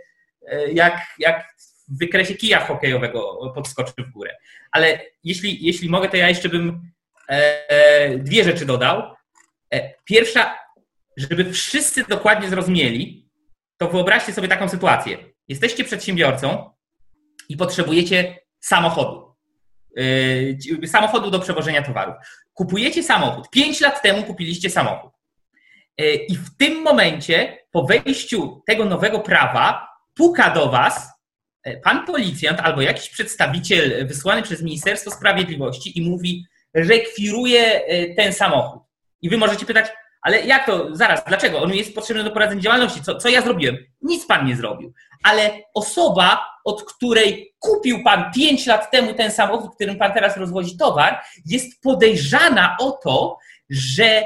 y, 0.52 0.72
jak, 0.72 1.00
jak 1.18 1.44
w 1.88 1.98
wykresie 1.98 2.34
kija 2.34 2.60
hokejowego 2.60 3.52
podskoczy 3.54 3.92
w 3.98 4.12
górę. 4.12 4.36
Ale 4.72 5.00
jeśli, 5.24 5.66
jeśli 5.66 5.88
mogę, 5.88 6.08
to 6.08 6.16
ja 6.16 6.28
jeszcze 6.28 6.48
bym 6.48 6.90
e, 7.28 7.70
e, 7.70 8.18
dwie 8.18 8.44
rzeczy 8.44 8.66
dodał. 8.66 9.17
E, 9.74 9.94
pierwsza, 10.04 10.58
żeby 11.16 11.52
wszyscy 11.52 12.04
dokładnie 12.04 12.48
zrozumieli, 12.48 13.28
to 13.76 13.88
wyobraźcie 13.88 14.32
sobie 14.32 14.48
taką 14.48 14.68
sytuację. 14.68 15.18
Jesteście 15.48 15.84
przedsiębiorcą 15.84 16.70
i 17.48 17.56
potrzebujecie 17.56 18.38
samochodu. 18.60 19.34
E, 20.82 20.86
samochodu 20.86 21.30
do 21.30 21.40
przewożenia 21.40 21.82
towarów. 21.82 22.14
Kupujecie 22.52 23.02
samochód. 23.02 23.50
Pięć 23.50 23.80
lat 23.80 24.02
temu 24.02 24.22
kupiliście 24.22 24.70
samochód. 24.70 25.12
E, 25.98 26.14
I 26.14 26.36
w 26.36 26.56
tym 26.56 26.82
momencie, 26.82 27.58
po 27.70 27.84
wejściu 27.84 28.62
tego 28.66 28.84
nowego 28.84 29.20
prawa, 29.20 29.88
puka 30.14 30.50
do 30.50 30.70
Was 30.70 31.18
pan 31.84 32.06
policjant 32.06 32.60
albo 32.60 32.82
jakiś 32.82 33.08
przedstawiciel 33.08 34.06
wysłany 34.06 34.42
przez 34.42 34.62
Ministerstwo 34.62 35.10
Sprawiedliwości 35.10 35.98
i 35.98 36.10
mówi: 36.10 36.46
rekwiruje 36.74 37.80
ten 38.16 38.32
samochód. 38.32 38.87
I 39.22 39.28
wy 39.28 39.36
możecie 39.36 39.66
pytać, 39.66 39.86
ale 40.22 40.40
jak 40.40 40.66
to, 40.66 40.96
zaraz, 40.96 41.24
dlaczego? 41.28 41.60
On 41.62 41.74
jest 41.74 41.94
potrzebny 41.94 42.24
do 42.24 42.30
prowadzenia 42.30 42.60
działalności. 42.60 43.02
Co, 43.02 43.14
co 43.14 43.28
ja 43.28 43.42
zrobiłem? 43.42 43.76
Nic 44.02 44.26
pan 44.26 44.46
nie 44.46 44.56
zrobił. 44.56 44.92
Ale 45.22 45.50
osoba, 45.74 46.46
od 46.64 46.84
której 46.84 47.54
kupił 47.58 48.04
pan 48.04 48.32
5 48.34 48.66
lat 48.66 48.90
temu 48.90 49.14
ten 49.14 49.30
samochód, 49.30 49.74
którym 49.74 49.98
pan 49.98 50.12
teraz 50.12 50.36
rozwozi 50.36 50.76
towar, 50.76 51.20
jest 51.46 51.82
podejrzana 51.82 52.76
o 52.80 52.90
to, 52.90 53.38
że 53.70 54.22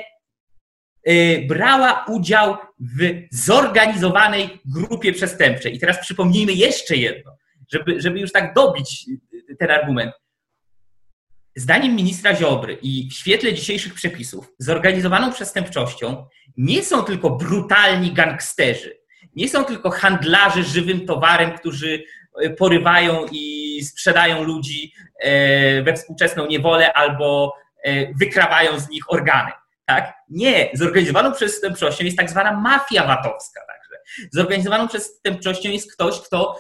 y, 1.09 1.44
brała 1.48 2.05
udział 2.09 2.57
w 2.81 3.26
zorganizowanej 3.31 4.61
grupie 4.64 5.12
przestępczej. 5.12 5.74
I 5.74 5.78
teraz 5.78 5.98
przypomnijmy 5.98 6.52
jeszcze 6.52 6.96
jedno, 6.96 7.37
żeby, 7.72 8.00
żeby 8.00 8.20
już 8.20 8.33
tak 8.33 8.55
dobić 8.55 9.07
ten 9.59 9.70
argument. 9.70 10.12
Zdaniem 11.56 11.94
ministra 11.94 12.34
Ziobry 12.34 12.78
i 12.82 13.08
w 13.10 13.14
świetle 13.14 13.54
dzisiejszych 13.54 13.94
przepisów, 13.94 14.52
zorganizowaną 14.58 15.32
przestępczością 15.32 16.26
nie 16.56 16.82
są 16.82 17.04
tylko 17.04 17.30
brutalni 17.30 18.12
gangsterzy, 18.12 18.98
nie 19.36 19.48
są 19.48 19.64
tylko 19.64 19.90
handlarze 19.90 20.62
żywym 20.62 21.06
towarem, 21.06 21.52
którzy 21.58 22.04
e, 22.42 22.50
porywają 22.50 23.26
i 23.32 23.78
sprzedają 23.84 24.42
ludzi 24.42 24.92
e, 25.18 25.82
we 25.82 25.94
współczesną 25.94 26.46
niewolę 26.46 26.92
albo 26.92 27.54
e, 27.84 28.14
wykrawają 28.14 28.80
z 28.80 28.88
nich 28.88 29.12
organy. 29.12 29.50
Tak? 29.86 30.14
Nie, 30.28 30.70
zorganizowaną 30.74 31.32
przestępczością 31.32 32.04
jest 32.04 32.16
tak 32.16 32.30
zwana 32.30 32.52
mafia 32.60 33.06
VAT-owska. 33.06 33.60
Także. 33.60 34.28
Zorganizowaną 34.32 34.88
przestępczością 34.88 35.70
jest 35.70 35.92
ktoś, 35.92 36.20
kto 36.20 36.56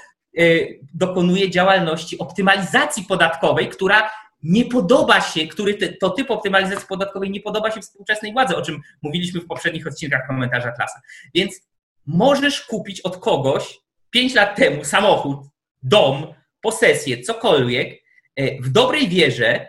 dokonuje 0.94 1.50
działalności 1.50 2.18
optymalizacji 2.18 3.04
podatkowej, 3.04 3.68
która 3.68 4.10
nie 4.42 4.64
podoba 4.64 5.20
się, 5.20 5.46
który 5.46 5.74
to 6.00 6.10
typ 6.10 6.30
optymalizacji 6.30 6.86
podatkowej 6.88 7.30
nie 7.30 7.40
podoba 7.40 7.70
się 7.70 7.80
współczesnej 7.80 8.32
władzy, 8.32 8.56
o 8.56 8.62
czym 8.62 8.80
mówiliśmy 9.02 9.40
w 9.40 9.46
poprzednich 9.46 9.86
odcinkach 9.86 10.26
komentarza 10.26 10.72
klasa. 10.72 11.00
Więc 11.34 11.60
możesz 12.06 12.60
kupić 12.60 13.00
od 13.00 13.16
kogoś 13.16 13.78
5 14.10 14.34
lat 14.34 14.56
temu 14.56 14.84
samochód, 14.84 15.38
dom, 15.82 16.34
posesję, 16.60 17.22
cokolwiek 17.22 18.02
e, 18.36 18.62
w 18.62 18.68
dobrej 18.68 19.08
wierze, 19.08 19.68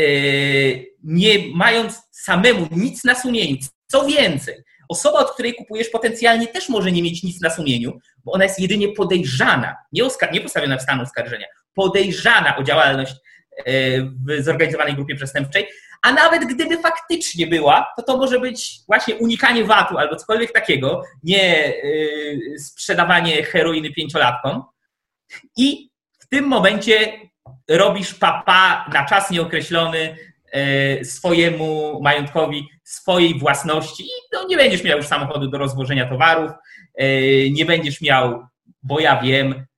e, 0.00 0.04
nie 1.04 1.38
mając 1.54 2.02
samemu 2.10 2.66
nic 2.70 3.04
na 3.04 3.14
sumieniu. 3.14 3.56
Co 3.86 4.06
więcej, 4.06 4.54
osoba, 4.88 5.18
od 5.18 5.30
której 5.30 5.54
kupujesz 5.54 5.88
potencjalnie 5.88 6.46
też 6.46 6.68
może 6.68 6.92
nie 6.92 7.02
mieć 7.02 7.22
nic 7.22 7.40
na 7.40 7.50
sumieniu, 7.50 7.98
bo 8.24 8.32
ona 8.32 8.44
jest 8.44 8.60
jedynie 8.60 8.88
podejrzana, 8.88 9.76
nie, 9.92 10.02
nie 10.32 10.40
postawiona 10.40 10.76
w 10.76 10.82
stan 10.82 11.00
oskarżenia, 11.00 11.46
podejrzana 11.74 12.56
o 12.56 12.62
działalność 12.62 13.14
w 14.26 14.42
zorganizowanej 14.42 14.94
grupie 14.94 15.16
przestępczej, 15.16 15.68
a 16.02 16.12
nawet 16.12 16.44
gdyby 16.44 16.78
faktycznie 16.78 17.46
była, 17.46 17.92
to 17.96 18.02
to 18.02 18.16
może 18.16 18.40
być 18.40 18.80
właśnie 18.86 19.14
unikanie 19.14 19.64
VAT-u 19.64 19.98
albo 19.98 20.16
cokolwiek 20.16 20.52
takiego, 20.52 21.02
nie 21.22 21.66
e, 21.66 21.72
sprzedawanie 22.58 23.42
heroiny 23.42 23.90
pięciolatkom. 23.92 24.62
I 25.56 25.90
w 26.18 26.28
tym 26.28 26.44
momencie 26.44 27.12
robisz 27.68 28.14
papa 28.14 28.86
na 28.92 29.04
czas 29.04 29.30
nieokreślony 29.30 30.16
e, 30.52 31.04
swojemu 31.04 32.00
majątkowi, 32.02 32.68
swojej 32.84 33.38
własności 33.38 34.02
i 34.02 34.10
no, 34.32 34.46
nie 34.48 34.56
będziesz 34.56 34.84
miał 34.84 34.98
już 34.98 35.06
samochodu 35.06 35.48
do 35.48 35.58
rozwożenia 35.58 36.08
towarów, 36.08 36.50
nie 37.50 37.64
będziesz 37.64 38.00
miał, 38.00 38.46
bo 38.82 39.00
ja 39.00 39.20
wiem, 39.22 39.54
E, 39.54 39.69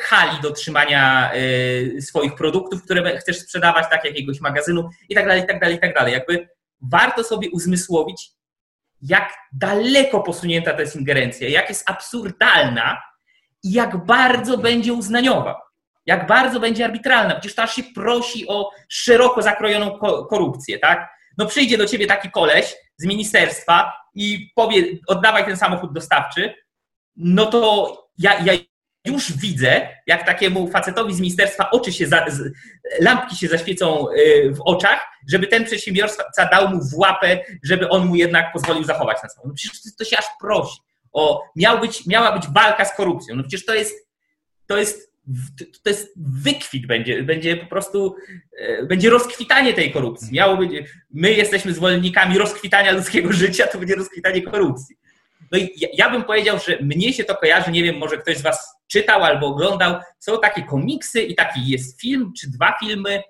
hali 0.00 0.40
do 0.42 0.52
trzymania 0.52 1.32
e, 1.32 2.00
swoich 2.00 2.34
produktów, 2.34 2.82
które 2.82 3.18
chcesz 3.18 3.38
sprzedawać, 3.38 3.86
tak 3.90 4.04
jakiegoś 4.04 4.40
magazynu 4.40 4.90
i 5.08 5.14
tak 5.14 5.26
dalej, 5.26 5.42
i 5.42 5.46
tak 5.46 5.60
dalej, 5.60 5.76
i 5.76 5.80
tak 5.80 5.94
dalej. 5.94 6.12
Jakby 6.12 6.48
warto 6.80 7.24
sobie 7.24 7.50
uzmysłowić, 7.50 8.30
jak 9.02 9.32
daleko 9.52 10.20
posunięta 10.20 10.72
to 10.72 10.80
jest 10.80 10.96
ingerencja, 10.96 11.48
jak 11.48 11.68
jest 11.68 11.90
absurdalna 11.90 13.02
i 13.62 13.72
jak 13.72 14.04
bardzo 14.04 14.58
będzie 14.58 14.92
uznaniowa, 14.92 15.62
jak 16.06 16.26
bardzo 16.26 16.60
będzie 16.60 16.84
arbitralna. 16.84 17.34
Przecież 17.34 17.54
to 17.54 17.62
aż 17.62 17.74
się 17.76 17.82
prosi 17.82 18.48
o 18.48 18.70
szeroko 18.88 19.42
zakrojoną 19.42 19.98
korupcję, 20.30 20.78
tak? 20.78 21.08
No 21.38 21.46
przyjdzie 21.46 21.78
do 21.78 21.86
ciebie 21.86 22.06
taki 22.06 22.30
koleś 22.30 22.74
z 22.96 23.06
ministerstwa 23.06 23.92
i 24.14 24.50
powie, 24.54 24.82
oddawaj 25.06 25.44
ten 25.44 25.56
samochód 25.56 25.92
dostawczy, 25.92 26.54
no 27.16 27.46
to 27.46 27.92
ja, 28.18 28.38
ja 28.44 28.52
już 29.06 29.32
widzę, 29.32 29.88
jak 30.06 30.26
takiemu 30.26 30.68
facetowi 30.68 31.14
z 31.14 31.20
ministerstwa 31.20 31.70
oczy 31.70 31.92
się, 31.92 32.06
za, 32.06 32.26
lampki 33.00 33.36
się 33.36 33.48
zaświecą 33.48 34.06
y, 34.10 34.52
w 34.54 34.60
oczach, 34.60 35.06
żeby 35.28 35.46
ten 35.46 35.64
przedsiębiorca 35.64 36.48
dał 36.52 36.68
mu 36.68 36.80
w 36.80 36.94
łapę, 36.94 37.38
żeby 37.62 37.88
on 37.88 38.06
mu 38.06 38.16
jednak 38.16 38.52
pozwolił 38.52 38.84
zachować 38.84 39.16
na. 39.22 39.28
No 39.44 39.54
przecież 39.54 39.80
to 39.98 40.04
się 40.04 40.18
aż 40.18 40.24
prosi. 40.40 40.78
O, 41.12 41.42
miał 41.56 41.80
być, 41.80 42.06
miała 42.06 42.32
być 42.38 42.44
walka 42.54 42.84
z 42.84 42.96
korupcją. 42.96 43.36
No 43.36 43.42
przecież 43.42 43.64
to 43.64 43.74
jest, 43.74 44.08
to 44.66 44.78
jest, 44.78 45.12
to 45.82 45.90
jest 45.90 46.12
wykwit, 46.16 46.86
będzie, 46.86 47.22
będzie 47.22 47.56
po 47.56 47.66
prostu, 47.66 48.16
y, 48.60 48.86
będzie 48.86 49.10
rozkwitanie 49.10 49.74
tej 49.74 49.92
korupcji. 49.92 50.32
Miało 50.32 50.56
być, 50.56 50.70
my 51.10 51.32
jesteśmy 51.32 51.72
zwolennikami 51.72 52.38
rozkwitania 52.38 52.92
ludzkiego 52.92 53.32
życia, 53.32 53.66
to 53.66 53.78
będzie 53.78 53.94
rozkwitanie 53.94 54.42
korupcji. 54.42 54.96
No 55.52 55.58
i 55.58 55.70
ja, 55.76 55.88
ja 55.92 56.10
bym 56.10 56.24
powiedział, 56.24 56.58
że 56.66 56.78
mnie 56.80 57.12
się 57.12 57.24
to 57.24 57.36
kojarzy, 57.36 57.70
nie 57.70 57.82
wiem, 57.82 57.98
może 57.98 58.18
ktoś 58.18 58.36
z 58.36 58.42
Was 58.42 58.76
czytał 58.88 59.24
albo 59.24 59.46
oglądał, 59.46 60.00
są 60.18 60.40
takie 60.40 60.62
komiksy 60.62 61.22
i 61.22 61.34
taki 61.34 61.68
jest 61.68 62.00
film, 62.00 62.32
czy 62.40 62.50
dwa 62.50 62.74
filmy 62.80 63.22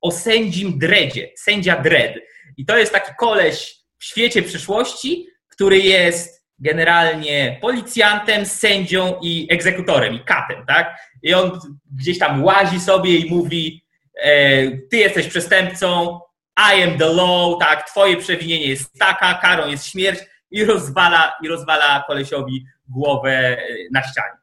o 0.00 0.10
sędzim 0.10 0.78
Dredzie, 0.78 1.30
sędzia 1.36 1.76
Dredd. 1.76 2.18
I 2.56 2.66
to 2.66 2.78
jest 2.78 2.92
taki 2.92 3.12
koleś 3.18 3.76
w 3.98 4.04
świecie 4.04 4.42
przyszłości, 4.42 5.26
który 5.48 5.78
jest 5.78 6.46
generalnie 6.58 7.58
policjantem, 7.60 8.46
sędzią 8.46 9.18
i 9.22 9.46
egzekutorem, 9.50 10.14
i 10.14 10.20
katem, 10.20 10.66
tak? 10.66 10.98
I 11.22 11.34
on 11.34 11.60
gdzieś 11.92 12.18
tam 12.18 12.44
łazi 12.44 12.80
sobie 12.80 13.16
i 13.16 13.30
mówi, 13.30 13.84
e, 14.22 14.70
ty 14.70 14.96
jesteś 14.96 15.26
przestępcą, 15.26 16.20
I 16.58 16.82
am 16.82 16.98
the 16.98 17.08
law, 17.08 17.58
tak, 17.60 17.90
twoje 17.90 18.16
przewinienie 18.16 18.66
jest 18.66 18.98
taka, 18.98 19.34
karą 19.34 19.68
jest 19.68 19.86
śmierć 19.86 20.20
i 20.56 20.64
rozwala, 20.64 21.32
i 21.42 21.48
rozwala 21.48 22.04
kolesiowi 22.06 22.66
głowę 22.88 23.30
e, 23.30 23.58
na 23.92 24.02
ścianie. 24.02 24.36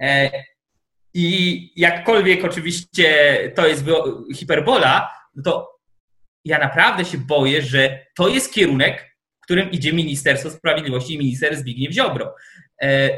E, 0.00 0.30
I 1.14 1.72
jakkolwiek 1.76 2.44
oczywiście 2.44 3.38
to 3.56 3.66
jest 3.66 3.84
hiperbola, 4.34 5.10
no 5.34 5.42
to 5.42 5.78
ja 6.44 6.58
naprawdę 6.58 7.04
się 7.04 7.18
boję, 7.18 7.62
że 7.62 8.06
to 8.16 8.28
jest 8.28 8.54
kierunek, 8.54 9.16
w 9.40 9.44
którym 9.44 9.70
idzie 9.70 9.92
Ministerstwo 9.92 10.50
Sprawiedliwości 10.50 11.14
i 11.14 11.18
minister 11.18 11.56
Zbigniew 11.56 11.92
Ziobro. 11.92 12.34
E, 12.82 13.08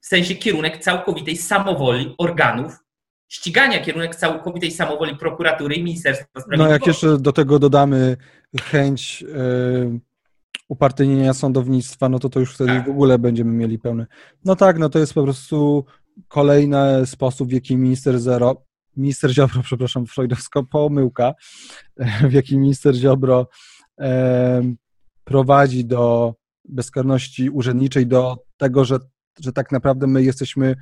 w 0.00 0.06
sensie 0.06 0.34
kierunek 0.34 0.78
całkowitej 0.78 1.36
samowoli 1.36 2.14
organów 2.18 2.72
ścigania, 3.28 3.80
kierunek 3.80 4.16
całkowitej 4.16 4.70
samowoli 4.70 5.16
prokuratury 5.16 5.74
i 5.74 5.84
Ministerstwa 5.84 6.40
Sprawiedliwości. 6.40 6.68
No 6.68 6.72
jak 6.72 6.86
jeszcze 6.86 7.18
do 7.18 7.32
tego 7.32 7.58
dodamy 7.58 8.16
chęć 8.62 9.22
yy, 9.22 10.00
upartyjnienia 10.68 11.34
sądownictwa, 11.34 12.08
no 12.08 12.18
to 12.18 12.28
to 12.28 12.40
już 12.40 12.54
wtedy 12.54 12.70
tak. 12.70 12.86
w 12.86 12.90
ogóle 12.90 13.18
będziemy 13.18 13.52
mieli 13.52 13.78
pełne. 13.78 14.06
No 14.44 14.56
tak, 14.56 14.78
no 14.78 14.88
to 14.88 14.98
jest 14.98 15.14
po 15.14 15.22
prostu 15.22 15.84
kolejny 16.28 17.06
sposób, 17.06 17.48
w 17.48 17.52
jaki 17.52 17.76
minister 17.76 18.20
Zero, 18.20 18.64
minister 18.96 19.30
Ziobro, 19.30 19.62
przepraszam, 19.68 20.06
freudowska 20.06 20.62
pomyłka, 20.62 21.34
w 22.30 22.32
jaki 22.32 22.58
minister 22.58 22.94
Ziobro 22.94 23.48
e, 24.00 24.62
prowadzi 25.24 25.84
do 25.84 26.34
bezkarności 26.64 27.50
urzędniczej, 27.50 28.06
do 28.06 28.36
tego, 28.56 28.84
że, 28.84 28.98
że 29.40 29.52
tak 29.52 29.72
naprawdę 29.72 30.06
my 30.06 30.22
jesteśmy 30.22 30.76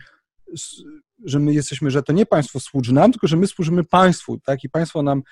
że 1.24 1.38
my 1.38 1.54
jesteśmy, 1.54 1.90
że 1.90 2.02
to 2.02 2.12
nie 2.12 2.26
państwo 2.26 2.60
służy 2.60 2.94
nam, 2.94 3.12
tylko 3.12 3.26
że 3.26 3.36
my 3.36 3.46
służymy 3.46 3.84
państwu, 3.84 4.38
tak? 4.38 4.64
I 4.64 4.68
państwo 4.68 5.02
nam 5.02 5.22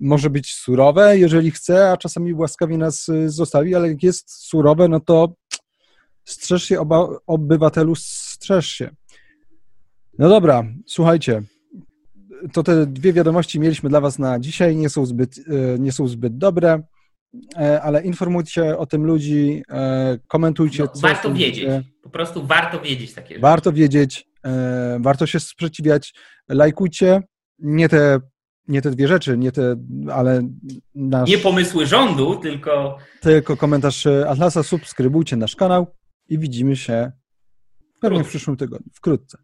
może 0.00 0.30
być 0.30 0.54
surowe, 0.54 1.18
jeżeli 1.18 1.50
chce, 1.50 1.90
a 1.90 1.96
czasami 1.96 2.34
łaskawie 2.34 2.78
nas 2.78 3.08
y, 3.08 3.30
zostawi, 3.30 3.74
ale 3.74 3.88
jak 3.88 4.02
jest 4.02 4.30
surowe, 4.30 4.88
no 4.88 5.00
to 5.00 5.34
strzeż 6.24 6.64
się, 6.64 6.80
oba, 6.80 7.08
obywatelu, 7.26 7.94
strzeż 7.96 8.68
się. 8.68 8.90
No 10.18 10.28
dobra, 10.28 10.64
słuchajcie, 10.86 11.42
to 12.52 12.62
te 12.62 12.86
dwie 12.86 13.12
wiadomości 13.12 13.60
mieliśmy 13.60 13.88
dla 13.88 14.00
Was 14.00 14.18
na 14.18 14.40
dzisiaj, 14.40 14.76
nie 14.76 14.88
są 14.88 15.06
zbyt, 15.06 15.38
y, 15.38 15.76
nie 15.78 15.92
są 15.92 16.08
zbyt 16.08 16.38
dobre, 16.38 16.82
e, 17.56 17.82
ale 17.82 18.02
informujcie 18.02 18.78
o 18.78 18.86
tym 18.86 19.04
ludzi, 19.04 19.62
e, 19.70 20.18
komentujcie. 20.28 20.82
No, 20.82 21.00
warto 21.00 21.34
wiedzieć, 21.34 21.66
po 22.02 22.10
prostu 22.10 22.46
warto 22.46 22.80
wiedzieć 22.80 23.14
takie 23.14 23.28
rzeczy. 23.28 23.40
Warto 23.40 23.72
wiedzieć, 23.72 24.28
e, 24.44 24.98
warto 25.00 25.26
się 25.26 25.40
sprzeciwiać, 25.40 26.14
lajkujcie, 26.48 27.22
nie 27.58 27.88
te 27.88 28.20
nie 28.68 28.82
te 28.82 28.90
dwie 28.90 29.08
rzeczy, 29.08 29.38
nie 29.38 29.52
te, 29.52 29.76
ale 30.12 30.42
nasz... 30.94 31.28
Nie 31.28 31.38
pomysły 31.38 31.86
rządu, 31.86 32.36
tylko... 32.36 32.98
Tylko 33.20 33.56
komentarz 33.56 34.06
Atlasa, 34.06 34.62
subskrybujcie 34.62 35.36
nasz 35.36 35.56
kanał 35.56 35.86
i 36.28 36.38
widzimy 36.38 36.76
się 36.76 37.12
pewnie 38.00 38.24
w 38.24 38.28
przyszłym 38.28 38.56
tygodniu, 38.56 38.90
wkrótce. 38.94 39.38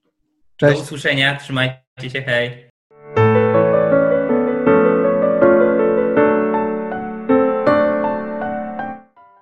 Cześć. 0.56 0.76
Do 0.76 0.82
usłyszenia, 0.82 1.36
trzymajcie 1.36 2.10
się, 2.10 2.22
hej. 2.22 2.73